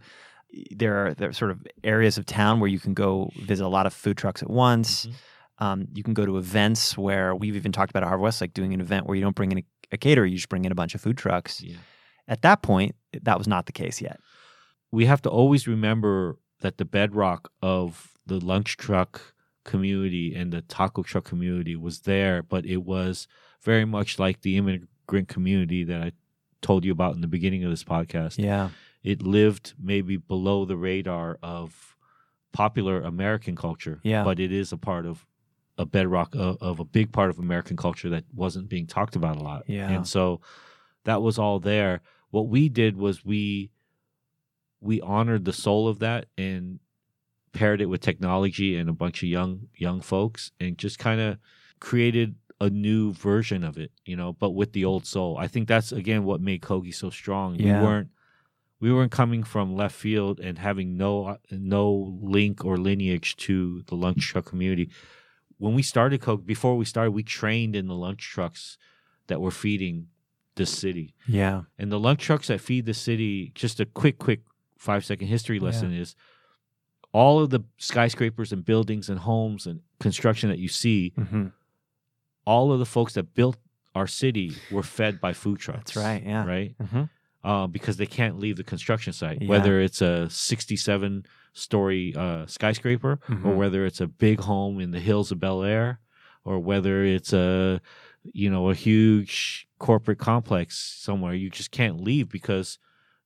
[0.72, 3.70] There are there are sort of areas of town where you can go visit a
[3.78, 5.06] lot of food trucks at once.
[5.06, 5.14] Mhm.
[5.66, 8.54] Um, you can go to events where we've even talked about at Harvard West, like
[8.54, 10.72] doing an event where you don't bring in a, a caterer, you just bring in
[10.72, 11.62] a bunch of food trucks.
[11.62, 11.78] yeah.
[12.28, 14.20] At that point, that was not the case yet.
[14.92, 20.62] we have to always remember that the bedrock of the lunch truck community and the
[20.62, 23.28] taco truck community was there, but it was
[23.64, 26.12] very much like the immigrant community that I
[26.62, 28.38] told you about in the beginning of this podcast.
[28.38, 28.70] Yeah.
[29.04, 31.96] It lived maybe below the radar of
[32.52, 34.24] popular American culture, Yeah.
[34.24, 35.26] but it is a part of
[35.78, 39.38] a bedrock of, of a big part of American culture that wasn't being talked about
[39.38, 39.64] a lot.
[39.68, 39.90] Yeah.
[39.90, 40.42] And so
[41.04, 42.02] that was all there.
[42.30, 43.72] What we did was we
[44.80, 46.80] we honored the soul of that and
[47.54, 51.38] paired it with technology and a bunch of young young folks and just kind of
[51.80, 55.36] created a new version of it, you know, but with the old soul.
[55.38, 57.56] I think that's again what made Kogi so strong.
[57.56, 57.80] Yeah.
[57.80, 58.10] We weren't
[58.80, 63.96] we weren't coming from left field and having no no link or lineage to the
[63.96, 64.90] lunch truck community.
[65.58, 68.78] When we started Kogi, before we started, we trained in the lunch trucks
[69.28, 70.08] that were feeding
[70.56, 71.16] the city.
[71.28, 71.64] Yeah.
[71.80, 74.42] And the lunch trucks that feed the city, just a quick, quick
[74.78, 76.16] five second history lesson is
[77.14, 81.48] all of the skyscrapers and buildings and homes and construction that you see, hmm
[82.44, 83.56] all of the folks that built
[83.94, 85.92] our city were fed by food trucks.
[85.94, 86.24] That's right.
[86.26, 86.44] Yeah.
[86.46, 86.76] Right?
[86.82, 87.04] hmm
[87.44, 89.48] Uh, because they can't leave the construction site, Yeah.
[89.48, 93.56] whether it's a 67 story uh, skyscraper or Mhm.
[93.56, 96.00] whether it's a big home in the hills of Bel Air
[96.44, 97.80] or whether it's a
[98.34, 100.78] you know a huge corporate complex
[101.08, 102.78] somewhere you just can't leave because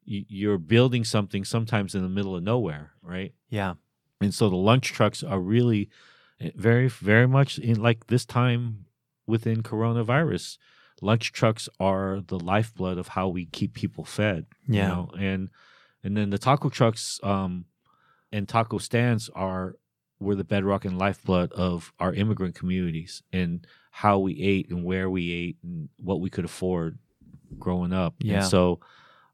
[0.06, 3.74] you're building something sometimes in the middle of nowhere right Yeah.
[4.22, 5.90] and so the lunch trucks are really
[6.40, 8.86] eh, very very much in like this time
[9.28, 10.58] within coronavirus
[11.02, 14.88] lunch trucks are the lifeblood of how we keep people fed you Yeah.
[14.88, 15.50] know and
[16.04, 17.66] and then the taco trucks um
[18.32, 19.76] and taco stands are
[20.20, 25.10] were the bedrock and lifeblood of our immigrant communities and how we ate and where
[25.10, 26.98] we ate and what we could afford
[27.60, 28.36] growing up Yeah.
[28.36, 28.80] and so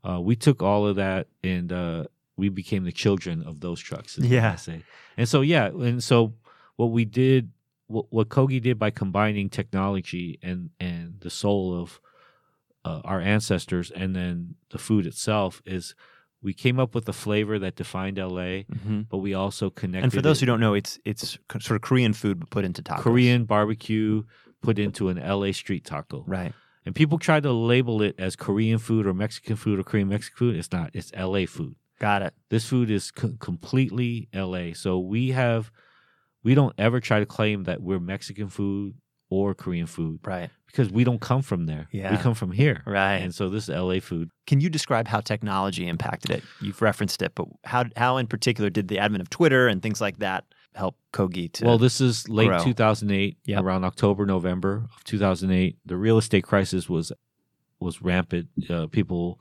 [0.03, 2.05] uh, we took all of that and uh,
[2.35, 4.53] we became the children of those trucks Yeah.
[4.53, 4.83] I say
[5.17, 6.33] and so yeah and so
[6.77, 7.51] what we did
[7.87, 11.99] what, what kogi did by combining technology and and the soul of
[12.83, 15.93] uh, our ancestors and then the food itself is
[16.43, 20.03] we came up with a flavor that defined LA, hmm but we also connected.
[20.05, 22.81] And for those who don't know, it's it's sort of Korean food but put into
[22.81, 22.99] tacos.
[23.01, 24.23] Korean barbecue
[24.61, 26.53] put into an LA street taco, Right.
[26.85, 30.37] and people try to label it as Korean food or Mexican food or Korean Mexican
[30.37, 30.55] food.
[30.55, 30.91] It's not.
[30.93, 31.75] It's LA food.
[31.99, 32.33] Got it.
[32.49, 34.73] This food is co- completely LA.
[34.73, 35.71] So we have,
[36.43, 38.95] we don't ever try to claim that we're Mexican food
[39.31, 40.51] or Korean food Right.
[40.67, 41.87] because we don't come from there.
[41.91, 42.11] Yeah.
[42.11, 42.83] we come from here.
[42.85, 43.15] Right.
[43.15, 44.29] And so this is LA food.
[44.45, 46.43] Can you describe how technology impacted it?
[46.61, 49.99] You've referenced it, but how how in particular did the advent of Twitter and things
[50.01, 50.43] like that
[50.75, 52.63] help Kogi to Well, this is late grow.
[52.63, 53.63] 2008, Yep.
[53.63, 55.77] around October, November of 2008.
[55.85, 57.11] The real estate crisis was
[57.79, 58.47] was rampant.
[58.69, 59.39] Uh, people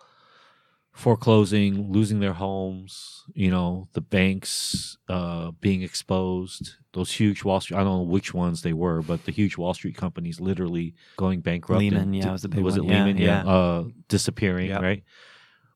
[0.92, 3.24] foreclosing, losing their homes.
[3.34, 6.74] You know, the banks uh, being exposed.
[6.92, 7.76] Those huge Wall Street.
[7.76, 11.40] I don't know which ones they were, but the huge Wall Street companies literally going
[11.40, 11.78] bankrupt.
[11.80, 12.88] Lehman, and yeah, was the big was one.
[12.88, 13.22] it Yeah, Lehman?
[13.22, 13.46] yeah.
[13.46, 14.82] Uh, disappearing, Yep.
[14.82, 15.02] right?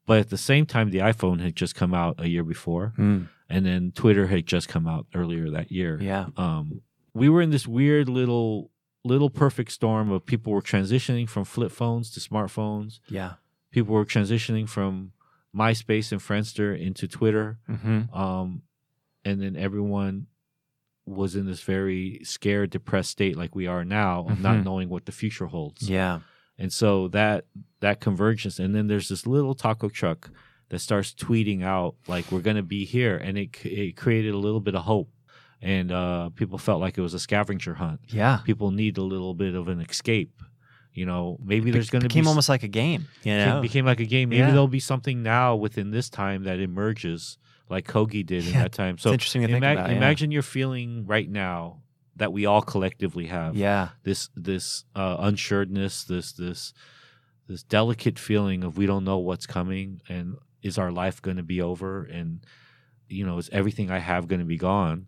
[0.07, 3.29] But at the same time, the iPhone had just come out a year before, Mm,
[3.49, 6.27] and then Twitter had just come out earlier that year yeah.
[6.37, 6.81] um,
[7.15, 8.71] we were in this weird little
[9.05, 12.99] little perfect storm of people were transitioning from flip phones to smartphones.
[13.09, 13.35] Yeah.
[13.75, 15.11] People were transitioning from
[15.55, 18.62] MySpace and Friendster into Twitter, hmm um,
[19.25, 20.27] and then everyone
[21.07, 24.64] was in this very scared, depressed state like we are now of not Mhm.
[24.64, 25.89] knowing what the future holds.
[25.91, 26.20] Yeah.
[26.57, 27.47] And so that
[27.81, 30.31] that convergence, and then there's this little taco truck
[30.68, 34.39] that starts tweeting out like we're going to be here, and it it created a
[34.39, 35.11] little bit of hope,
[35.61, 38.01] and uh, people felt like it was a scavenger hunt.
[38.09, 38.39] Yeah.
[38.45, 40.33] People need a little bit of an escape.
[40.95, 43.09] You know, maybe there's going to be became almost like a game.
[43.24, 43.61] You know.
[43.61, 44.28] became like a game.
[44.28, 44.51] Maybe Yeah.
[44.53, 47.36] there'll be something now within this time that emerges,
[47.68, 48.95] like Kogi did in Yeah, that time.
[48.95, 49.90] it's So interesting to think about.
[49.90, 49.97] yeah.
[49.97, 51.82] imagine you're feeling right now
[52.16, 53.88] that we all collectively have Yeah.
[54.05, 56.72] this this uh, unsureness, this this
[57.49, 61.42] this delicate feeling of we don't know what's coming, and is our life going to
[61.42, 62.47] be over, and
[63.09, 65.07] you know is everything I have going to be gone,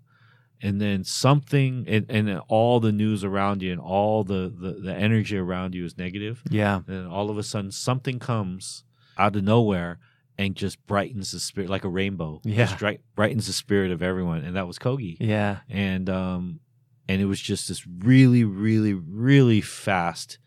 [0.62, 4.72] and then something and, and then all the news around you and all the, the
[4.82, 6.80] the energy around you is negative Yeah.
[6.86, 8.84] and all of a sudden something comes
[9.18, 9.98] out of nowhere
[10.38, 12.66] and just brightens the spirit like a rainbow Yeah.
[12.66, 12.84] just
[13.14, 15.58] brightens the spirit of everyone and that was kogi Yeah.
[15.68, 16.60] and um
[17.08, 20.38] and it was just this really really really fast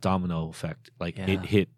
[0.00, 1.30] domino effect like Yeah.
[1.30, 1.68] it hit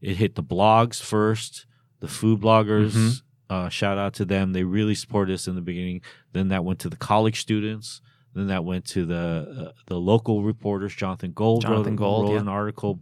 [0.00, 1.66] it hit the blogs first
[2.00, 3.22] the food bloggers Mhm.
[3.50, 6.00] Uh, shout out to them they really supported us in the beginning
[6.32, 8.00] then that went to the college students
[8.34, 12.34] then that went to the uh, the local reporters jonathan gold Jonathan wrote, Gold, wrote
[12.34, 12.40] yeah.
[12.40, 13.00] an article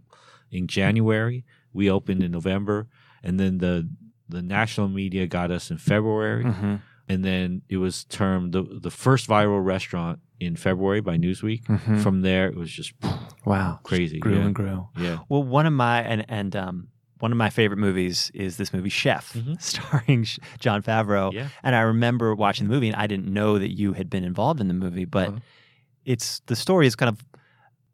[0.51, 2.87] in january we opened in november
[3.23, 3.87] and then the
[4.27, 6.75] the national media got us in february hmm
[7.09, 11.63] and then it was termed the the first viral restaurant in February by Newsweek.
[11.65, 12.01] Mhm.
[12.01, 12.93] From there, it was just
[13.45, 13.79] Wow.
[13.83, 14.19] crazy.
[14.19, 14.45] Grew yeah.
[14.45, 14.87] and grew.
[14.95, 15.17] yeah.
[15.27, 16.87] Well, one of my and and um
[17.19, 19.61] one of my favorite movies is this movie Chef, Mhm.
[19.71, 20.25] starring
[20.59, 21.31] Jon Favreau.
[21.33, 21.49] Yeah.
[21.63, 24.59] And I remember watching the movie, and I didn't know that you had been involved
[24.61, 25.39] in the movie, but Uh-huh.
[26.05, 27.19] it's the story is kind of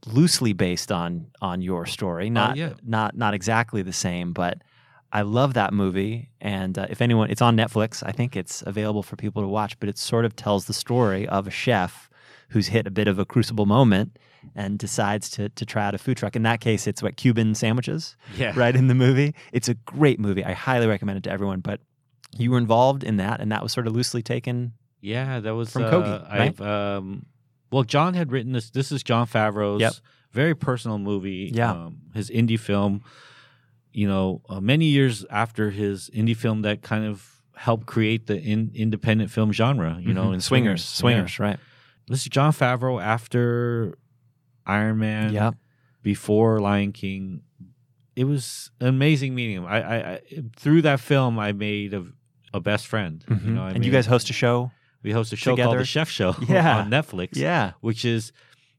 [0.06, 2.74] loosely based on on your story, not Oh, yeah.
[2.84, 4.62] not not exactly the same, but.
[5.14, 8.04] I love that movie, and uh, if anyone, it's on Netflix.
[8.06, 9.80] I think it's available for people to watch.
[9.80, 12.10] But it sort of tells the story of a chef
[12.50, 14.18] who's hit a bit of a crucible moment
[14.56, 16.36] and decides to to try out a food truck.
[16.36, 18.54] In that case, it's what Cuban sandwiches, Yeah.
[18.56, 19.34] right in the movie.
[19.52, 20.44] It's a great movie.
[20.44, 21.60] I highly recommend it to everyone.
[21.62, 21.82] But
[22.38, 24.74] you were involved in that, and that was sort of loosely taken.
[25.02, 26.42] Yeah, that was From uh, Kogi, right?
[26.42, 27.26] I've, um,
[27.72, 28.70] well, Jon had written this.
[28.72, 29.94] This is Jon Favreau's Yep.
[30.32, 31.52] very personal movie.
[31.54, 31.72] Yeah.
[31.72, 33.02] Um, his indie film.
[33.92, 38.38] You know, uh, many years after his indie film that kind of helped create the
[38.42, 39.98] in, independent film genre.
[40.02, 40.34] You know, Mhm.
[40.36, 41.00] in swingers, Yeah.
[41.00, 41.58] swingers, right?
[42.08, 43.98] This is Jon Favreau after
[44.66, 45.34] Iron Man.
[45.34, 45.52] Yeah,
[46.02, 47.42] before Lion King.
[48.16, 49.66] It was an amazing meeting him.
[49.66, 50.20] I, I, I
[50.56, 52.06] through that film, I made a,
[52.54, 53.24] a best friend.
[53.28, 53.76] You know, I Mm-hmm.
[53.76, 54.72] and you guys host a show.
[55.04, 55.78] we host a show called?
[55.80, 56.78] The Chef Show Yeah.
[56.78, 57.32] on Netflix.
[57.36, 58.32] Yeah, which is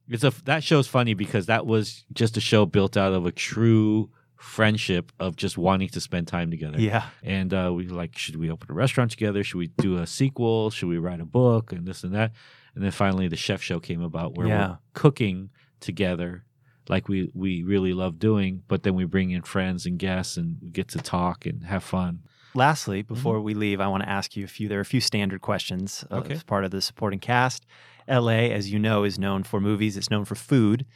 [0.09, 3.33] it's a that show's funny because that was just a show built out of a
[3.33, 6.81] true friendship of just wanting to spend time together.
[6.81, 9.43] yeah, And uh, we like, should we open a restaurant together?
[9.45, 10.71] Should we do a sequel?
[10.71, 12.33] Should we write a book and this and that?
[12.75, 14.69] And then finally, the chef show came about where Yeah.
[14.69, 15.51] we're cooking
[15.87, 16.45] together,
[16.89, 18.63] like we we really love doing.
[18.69, 21.83] But then we bring in friends and guests and we get to talk and have
[21.83, 22.21] fun.
[22.55, 24.67] Lastly, before we leave, I want to ask you a few.
[24.69, 26.35] There are a few standard questions Okay.
[26.35, 27.67] as part of the supporting cast.
[28.09, 29.97] LA, as you know, is known for movies.
[29.97, 30.87] It's known for food,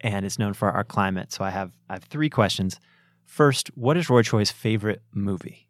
[0.00, 1.32] and it's known for our climate.
[1.32, 2.78] So I have I have three questions.
[3.24, 5.68] First, what is Roy Choi's favorite movie?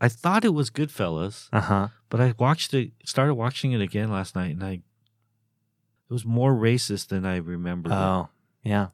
[0.00, 1.88] I thought it was Goodfellas, Uh huh.
[2.08, 4.82] but I watched it, started watching it again last night, and I
[6.08, 7.96] it was more racist than I remembered, it.
[7.96, 8.28] Oh,
[8.62, 8.88] yeah.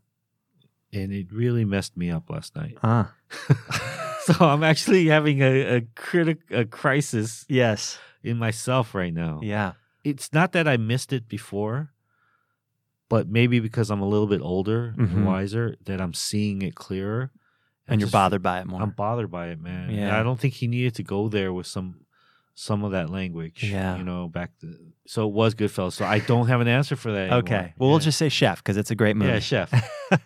[0.93, 2.77] and it really messed me up last night.
[2.81, 3.05] Huh.
[4.25, 7.99] so I'm actually having a, a critic a crisis Yes.
[8.23, 9.41] in myself right now.
[9.43, 9.73] Yeah.
[10.05, 11.91] It's not that I missed it before,
[13.09, 15.13] but maybe because I'm a little bit older Mhm.
[15.13, 17.31] and wiser, that I'm seeing it clearer.
[17.87, 18.81] And you're just- bothered by it more.
[18.83, 19.89] I'm bothered by it, man.
[19.91, 20.19] And Yeah.
[20.19, 22.01] I don't think he needed to go there with some
[22.55, 23.63] some of that language.
[23.65, 23.97] Yeah.
[23.97, 24.75] You know, back to
[25.07, 25.93] so it was Goodfellas.
[25.95, 27.33] So I don't have an answer for that.
[27.33, 27.55] okay.
[27.55, 27.75] anymore.
[27.79, 29.33] Well, we'll just say chef because it's a great movie.
[29.33, 29.73] Yeah, chef.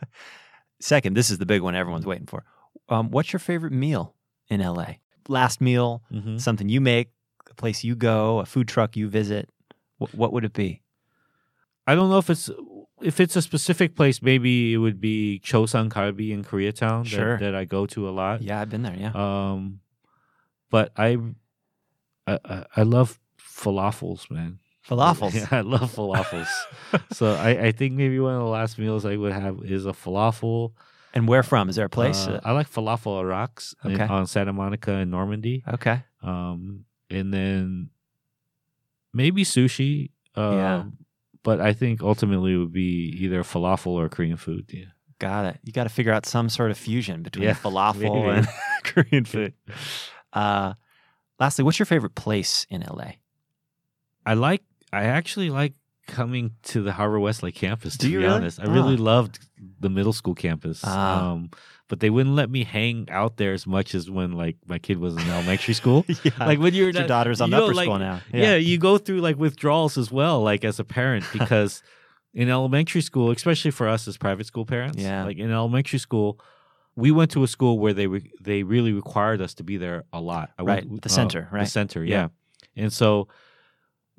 [0.80, 2.44] Second, this is the big one everyone's waiting for.
[2.88, 4.14] Um, what's your favorite meal
[4.48, 4.94] in LA?
[5.28, 6.40] Last meal, Mhm.
[6.40, 7.10] something you make,
[7.50, 9.48] a place you go, a food truck you visit.
[9.98, 10.82] Wh- what would it be?
[11.86, 12.50] I don't know if it's
[13.02, 14.22] if it's a specific place.
[14.22, 18.42] Maybe it would be Chosun Galbi in Koreatown that, that I go to a lot.
[18.42, 18.96] Yeah, I've been there.
[18.96, 19.12] Yeah.
[19.14, 19.80] Um,
[20.70, 21.16] but I,
[22.34, 24.58] I, I- I love falafels, man.
[24.88, 25.34] Falafels.
[25.34, 26.48] Yeah, I love falafels.
[27.12, 29.92] so I, I think maybe one of the last meals I would have is a
[29.92, 30.72] falafel.
[31.14, 31.68] And where from?
[31.68, 32.26] Is there a place?
[32.26, 35.62] Uh, I like falafel Arax in- on Santa Monica and Normandie.
[35.74, 36.02] okay.
[36.22, 37.90] Um, and then
[39.12, 40.10] maybe sushi.
[40.34, 40.84] Um, Yeah.
[41.44, 44.68] But I think ultimately it would be either falafel or Korean food.
[44.72, 44.86] Yeah.
[45.18, 45.58] Got it.
[45.62, 48.38] You got to figure out some sort of fusion between Yeah, falafel maybe.
[48.38, 48.48] and
[48.84, 49.54] Korean food.
[50.32, 50.74] Uh,
[51.40, 53.12] lastly, what's your favorite place in LA?
[54.26, 54.62] I like.
[54.92, 55.74] I actually like
[56.06, 57.92] coming to the Harvard-Westlake campus.
[57.98, 58.36] To Do you be really?
[58.36, 59.02] honest, I really Ah.
[59.02, 59.38] loved
[59.80, 60.80] the middle school campus.
[60.84, 61.32] Ah.
[61.32, 61.50] Um,
[61.88, 64.98] but they wouldn't let me hang out there as much as when like my kid
[64.98, 66.04] was in elementary school.
[66.24, 66.32] yeah.
[66.40, 68.20] Like when you're your not- daughter's on you know, upper like- school now.
[68.32, 68.56] Yeah.
[68.56, 71.82] you go through like withdrawals as well, like as a parent, because
[72.34, 75.24] in elementary school, especially for us as private school parents, Yeah.
[75.24, 76.38] like in elementary school,
[77.02, 80.04] we went to a school where they re- they really required us to be there
[80.12, 80.50] a lot.
[80.58, 81.64] I went- Right, the uh, center, right?
[81.64, 82.28] The center, Yeah.
[82.76, 82.82] yeah.
[82.84, 83.28] And so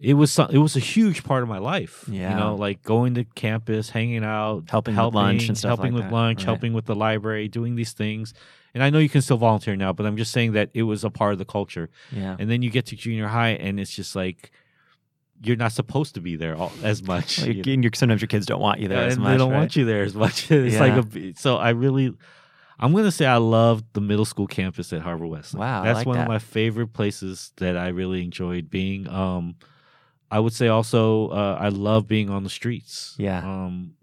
[0.02, 2.06] it was some, it was a huge part of my life.
[2.08, 2.32] Yeah.
[2.32, 6.04] you know, like going to campus, hanging out, Helping with lunch and stuff helping like
[6.04, 6.46] with that, lunch, right.
[6.46, 8.34] helping with the library, doing these things.
[8.74, 11.04] And I know you can still volunteer now, but I'm just saying that it was
[11.04, 11.90] a part of the culture.
[12.14, 12.36] Yeah.
[12.40, 14.52] And then you get to junior high, and it's just like
[15.44, 17.42] you're not supposed to be there all, as much.
[17.46, 17.90] Like, you know?
[17.94, 19.32] sometimes your kids don't want you there as and much.
[19.34, 19.58] they don't right?
[19.58, 20.50] want you there as much.
[20.52, 20.80] it's Yeah.
[20.80, 22.14] like a so I really
[22.80, 25.54] I'm gonna say I love the middle school campus at Harvard West.
[25.54, 26.24] Wow, that's like one that.
[26.24, 29.08] of my favorite places that I really enjoyed being.
[29.10, 29.56] Um,
[30.32, 33.16] I would say also uh, I love being on the streets.
[33.18, 33.40] Yeah.
[33.40, 33.96] Um,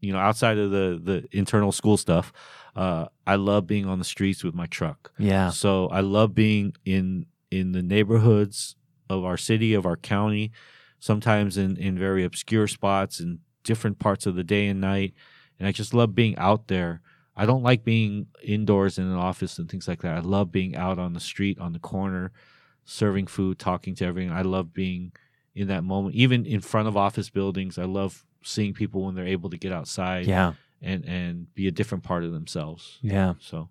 [0.00, 2.32] you know, outside of the the internal school stuff,
[2.76, 5.12] uh, I love being on the streets with my truck.
[5.18, 5.50] Yeah.
[5.50, 8.76] So I love being in in the neighborhoods
[9.08, 10.52] of our city, of our county,
[10.98, 15.14] sometimes in in very obscure spots in different parts of the day and night.
[15.58, 17.00] And I just love being out there.
[17.36, 20.16] I don't like being indoors in an office and things like that.
[20.16, 22.30] I love being out on the street, on the corner,
[22.84, 24.36] serving food, talking to everyone.
[24.36, 25.12] I love being
[25.54, 27.78] in that moment, even in front of office buildings.
[27.78, 30.52] I love seeing people when they're able to get outside Yeah.
[30.82, 32.98] and and be a different part of themselves.
[33.02, 33.34] Yeah.
[33.40, 33.68] So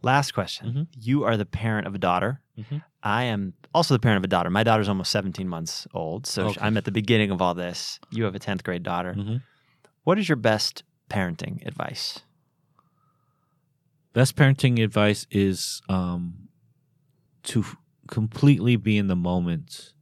[0.00, 0.72] Last question.
[0.72, 0.86] Mhm.
[1.04, 2.40] You are the parent of a daughter.
[2.56, 2.84] Mhm.
[3.02, 4.48] I am also the parent of a daughter.
[4.48, 6.24] My daughter's almost 17 months old.
[6.24, 6.60] So Okay.
[6.60, 7.98] I'm at the beginning of all this.
[8.12, 9.14] You have a 10th grade daughter.
[9.14, 9.42] mhm.
[10.04, 12.20] What is your best parenting advice?
[14.12, 16.48] Best parenting advice is um,
[17.44, 17.76] to f-
[18.08, 19.92] completely be in the moment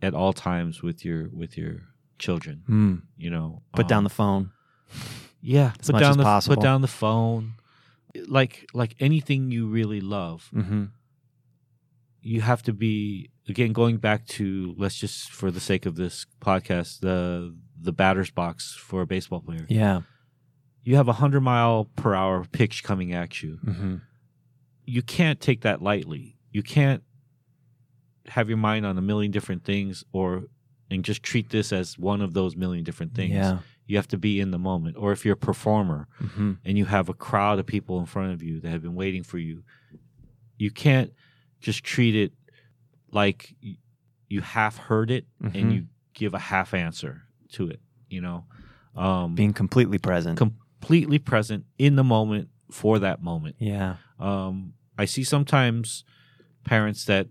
[0.00, 1.82] at all times with your with your
[2.18, 2.62] children.
[2.66, 2.94] Hmm.
[3.16, 4.50] You know, Put down Um, the phone.
[5.40, 6.56] yeah, as put much down as the possible.
[6.56, 7.54] put down the phone.
[8.26, 10.84] Like like anything you really love, Mm-hmm.
[12.20, 16.26] you have to be again going back to let's just for the sake of this
[16.40, 19.66] podcast the the batter's box for a baseball player.
[19.68, 20.02] Yeah.
[20.84, 23.58] You have a hundred mile per hour pitch coming at you.
[23.64, 23.96] Mm-hmm.
[24.84, 26.36] you can't take that lightly.
[26.50, 27.02] You can't
[28.26, 30.44] have your mind on a million different things or
[30.90, 33.32] and just treat this as one of those million different things.
[33.34, 33.58] Yeah.
[33.86, 34.96] You have to be in the moment.
[34.98, 36.52] Or if you're a performer Mm-hmm.
[36.64, 39.22] and you have a crowd of people in front of you that have been waiting
[39.22, 39.62] for you,
[40.56, 41.12] you can't
[41.60, 42.32] just treat it
[43.10, 43.54] like
[44.28, 45.54] you half heard it Mhm.
[45.60, 47.22] and you give a half answer
[47.52, 48.44] to it, you know.
[48.96, 50.38] Um Being completely present.
[50.82, 53.54] Completely present in the moment for that moment.
[53.58, 53.96] yeah.
[54.18, 56.04] Um, I see sometimes
[56.64, 57.28] parents that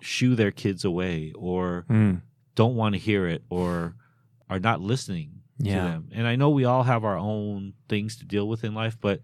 [0.00, 2.22] shoo their kids away or Mm.
[2.54, 3.96] don't want to hear it or
[4.48, 5.74] are not listening Yeah.
[5.74, 6.08] to them.
[6.12, 9.20] And I know we all have our own things to deal with in life, but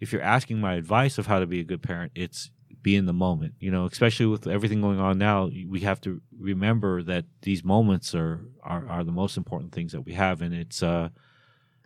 [0.00, 2.50] if you're asking my advice of how to be a good parent, it's
[2.82, 3.54] be in the moment.
[3.60, 8.14] You know, especially with everything going on now, we have to remember that these moments
[8.14, 11.08] are are, are the most important things that we have, and it's uh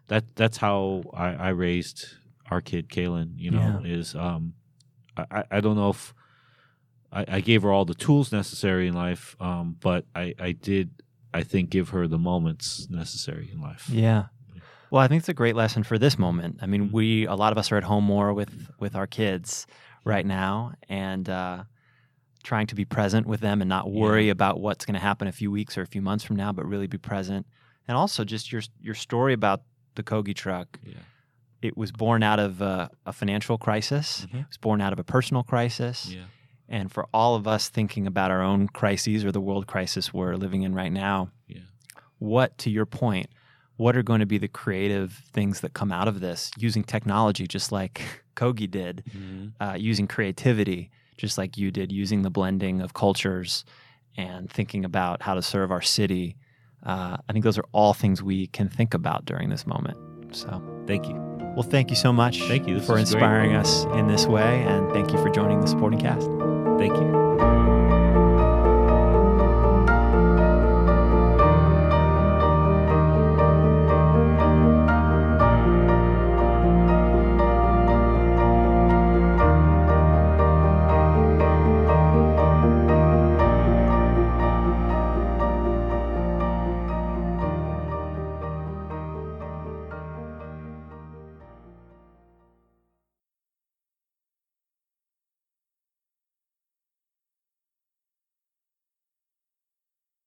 [0.08, 2.06] that that's how I, I raised
[2.50, 3.32] our kid Kaylin.
[3.36, 4.54] You know, is um
[5.16, 6.14] I I- don't know if
[7.10, 10.90] I, I gave her all the tools necessary in life, um, but I I did
[11.32, 13.88] I think give her the moments necessary in life.
[13.90, 14.26] Yeah.
[14.90, 16.58] Well, I think it's a great lesson for this moment.
[16.62, 19.66] I mean, we a lot of us are at home more with with our kids
[20.04, 21.64] right now, and uh,
[22.42, 25.32] trying to be present with them and not worry about what's going to happen a
[25.32, 27.46] few weeks or a few months from now, but really be present.
[27.86, 29.62] And also, just your your story about
[29.98, 30.78] the Kogi truck.
[30.82, 30.94] Yeah.
[31.60, 34.26] It was born out of uh, a financial crisis.
[34.32, 34.40] Mhm.
[34.42, 36.08] It was born out of a personal crisis.
[36.10, 36.24] Yeah.
[36.68, 40.36] And for all of us thinking about our own crises or the world crisis we're
[40.36, 41.62] living in right now, Yeah.
[42.18, 43.28] what, to your point,
[43.76, 47.46] what are going to be the creative things that come out of this using technology,
[47.46, 48.00] just like
[48.36, 49.02] Kogi did,
[49.60, 53.64] uh, using creativity, just like you did, using the blending of cultures
[54.16, 56.36] and thinking about how to serve our city?
[56.84, 59.96] Uh, I think those are all things we can think about during this moment.
[60.34, 61.14] So, Thank you.
[61.54, 62.78] well, thank you so much Thank you.
[62.78, 63.20] This for was great.
[63.22, 64.62] inspiring us in this way.
[64.62, 66.26] And thank you for joining the Supporting Cast.
[66.78, 67.87] Thank you.